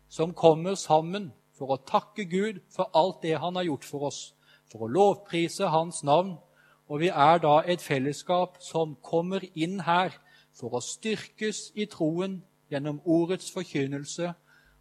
som 0.10 0.34
kommer 0.34 0.76
sammen 0.76 1.32
for 1.56 1.72
å 1.72 1.84
takke 1.88 2.26
Gud 2.28 2.60
for 2.70 2.92
alt 2.94 3.22
det 3.24 3.40
Han 3.40 3.56
har 3.56 3.64
gjort 3.64 3.86
for 3.86 4.08
oss, 4.10 4.34
for 4.72 4.84
å 4.84 4.92
lovprise 4.92 5.70
Hans 5.72 6.04
navn. 6.04 6.36
Og 6.92 7.00
vi 7.00 7.08
er 7.08 7.40
da 7.40 7.62
et 7.64 7.82
fellesskap 7.82 8.60
som 8.60 8.98
kommer 9.02 9.46
inn 9.56 9.80
her 9.88 10.12
for 10.52 10.76
å 10.76 10.84
styrkes 10.84 11.72
i 11.76 11.88
troen 11.88 12.42
gjennom 12.72 13.00
ordets 13.06 13.52
forkynnelse, 13.52 14.34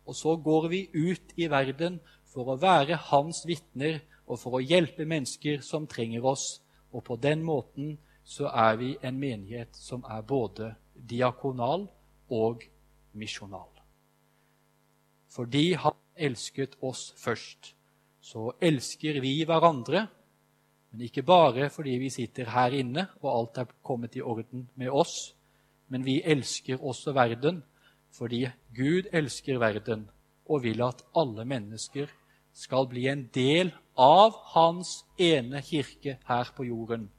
og 0.07 0.17
så 0.17 0.35
går 0.37 0.69
vi 0.69 0.89
ut 0.95 1.35
i 1.37 1.47
verden 1.47 2.01
for 2.27 2.51
å 2.51 2.59
være 2.59 2.99
Hans 3.11 3.45
vitner 3.47 4.01
og 4.27 4.41
for 4.43 4.59
å 4.59 4.65
hjelpe 4.65 5.07
mennesker 5.07 5.63
som 5.63 5.87
trenger 5.87 6.27
oss. 6.27 6.61
Og 6.91 7.05
på 7.07 7.17
den 7.17 7.45
måten 7.47 7.99
så 8.25 8.51
er 8.51 8.77
vi 8.77 8.97
en 9.03 9.19
menighet 9.19 9.77
som 9.77 10.03
er 10.11 10.23
både 10.23 10.75
diakonal 11.09 11.89
og 12.31 12.65
misjonal. 13.13 13.71
Fordi 15.31 15.73
Han 15.73 15.97
elsket 16.17 16.77
oss 16.83 17.13
først, 17.17 17.75
så 18.21 18.53
elsker 18.61 19.21
vi 19.21 19.45
hverandre. 19.45 20.07
Men 20.91 21.07
ikke 21.07 21.23
bare 21.23 21.71
fordi 21.71 21.97
vi 22.03 22.11
sitter 22.11 22.51
her 22.51 22.75
inne 22.75 23.07
og 23.23 23.31
alt 23.33 23.59
er 23.63 23.75
kommet 23.83 24.17
i 24.17 24.23
orden 24.23 24.69
med 24.75 24.91
oss. 24.91 25.35
Men 25.89 26.05
vi 26.05 26.21
elsker 26.23 26.83
også 26.83 27.15
verden 27.15 27.63
fordi 28.11 28.49
Gud 28.75 29.07
elsker 29.13 29.59
verden 29.63 30.09
og 30.51 30.65
vil 30.65 30.83
at 30.83 31.05
alle 31.15 31.45
mennesker 31.47 32.11
skal 32.53 32.89
bli 32.91 33.07
en 33.07 33.29
del 33.35 33.71
av 33.95 34.35
Hans 34.55 35.05
ene 35.19 35.63
kirke 35.63 36.19
her 36.27 36.51
på 36.57 36.67
jorden, 36.67 37.11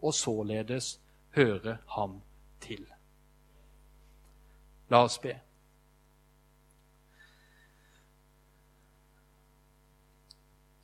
og 0.00 0.14
således 0.14 0.96
høre 1.36 1.78
ham 1.96 2.20
til. 2.64 2.86
La 4.90 5.02
oss 5.04 5.18
be. 5.18 5.34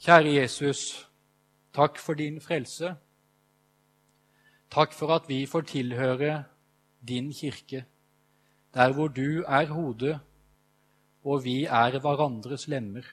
Kjære 0.04 0.34
Jesus, 0.34 0.80
takk 1.72 1.96
for 1.98 2.14
din 2.14 2.36
frelse. 2.40 2.90
Takk 4.70 4.92
for 4.92 5.14
at 5.14 5.28
vi 5.28 5.46
får 5.46 5.64
tilhøre 5.70 6.44
din 7.08 7.32
kirke, 7.32 7.84
der 8.74 8.92
hvor 8.92 9.08
du 9.08 9.44
er 9.48 9.72
hodet, 9.72 10.18
og 11.24 11.44
vi 11.44 11.64
er 11.64 11.98
hverandres 11.98 12.68
lemmer. 12.68 13.08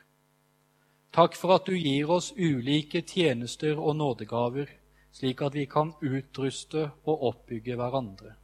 Takk 1.13 1.35
for 1.35 1.55
at 1.55 1.67
du 1.67 1.77
gir 1.79 2.11
oss 2.11 2.33
ulike 2.35 3.01
tjenester 3.01 3.79
og 3.79 3.95
nådegaver, 3.95 4.67
slik 5.11 5.41
at 5.41 5.53
vi 5.53 5.65
kan 5.65 5.93
utruste 6.03 6.89
og 7.05 7.23
oppbygge 7.23 7.75
hverandre. 7.75 8.40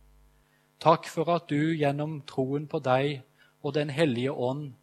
Takk 0.80 1.08
for 1.10 1.30
at 1.34 1.48
du 1.50 1.74
gjennom 1.74 2.20
troen 2.30 2.68
på 2.70 2.80
deg 2.86 3.24
og 3.66 3.74
Den 3.74 3.90
hellige 3.90 4.32
ånd 4.32 4.74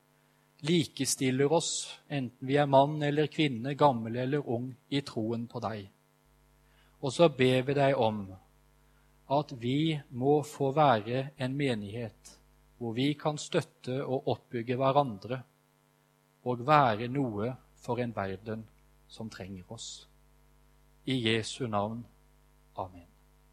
likestiller 0.66 1.52
oss, 1.52 2.00
enten 2.08 2.48
vi 2.48 2.56
er 2.56 2.66
mann 2.66 3.02
eller 3.02 3.28
kvinne, 3.32 3.74
gammel 3.74 4.16
eller 4.16 4.48
ung, 4.48 4.72
i 4.88 5.00
troen 5.06 5.46
på 5.46 5.60
deg. 5.60 5.86
Og 7.04 7.12
så 7.12 7.28
ber 7.28 7.62
vi 7.68 7.76
deg 7.76 8.00
om 8.00 8.24
at 9.34 9.52
vi 9.60 9.94
må 10.10 10.40
få 10.44 10.72
være 10.76 11.28
en 11.36 11.56
menighet 11.56 12.34
hvor 12.78 12.96
vi 12.96 13.12
kan 13.14 13.38
støtte 13.38 14.02
og 14.02 14.28
oppbygge 14.34 14.76
hverandre 14.80 15.40
og 16.44 16.66
være 16.66 17.08
noe 17.08 17.54
for 17.80 18.02
en 18.02 18.12
verden 18.16 18.66
som 19.08 19.30
trenger 19.30 19.72
oss. 19.72 20.08
I 21.06 21.20
Jesu 21.28 21.66
navn. 21.66 22.04
Amen. 22.76 23.13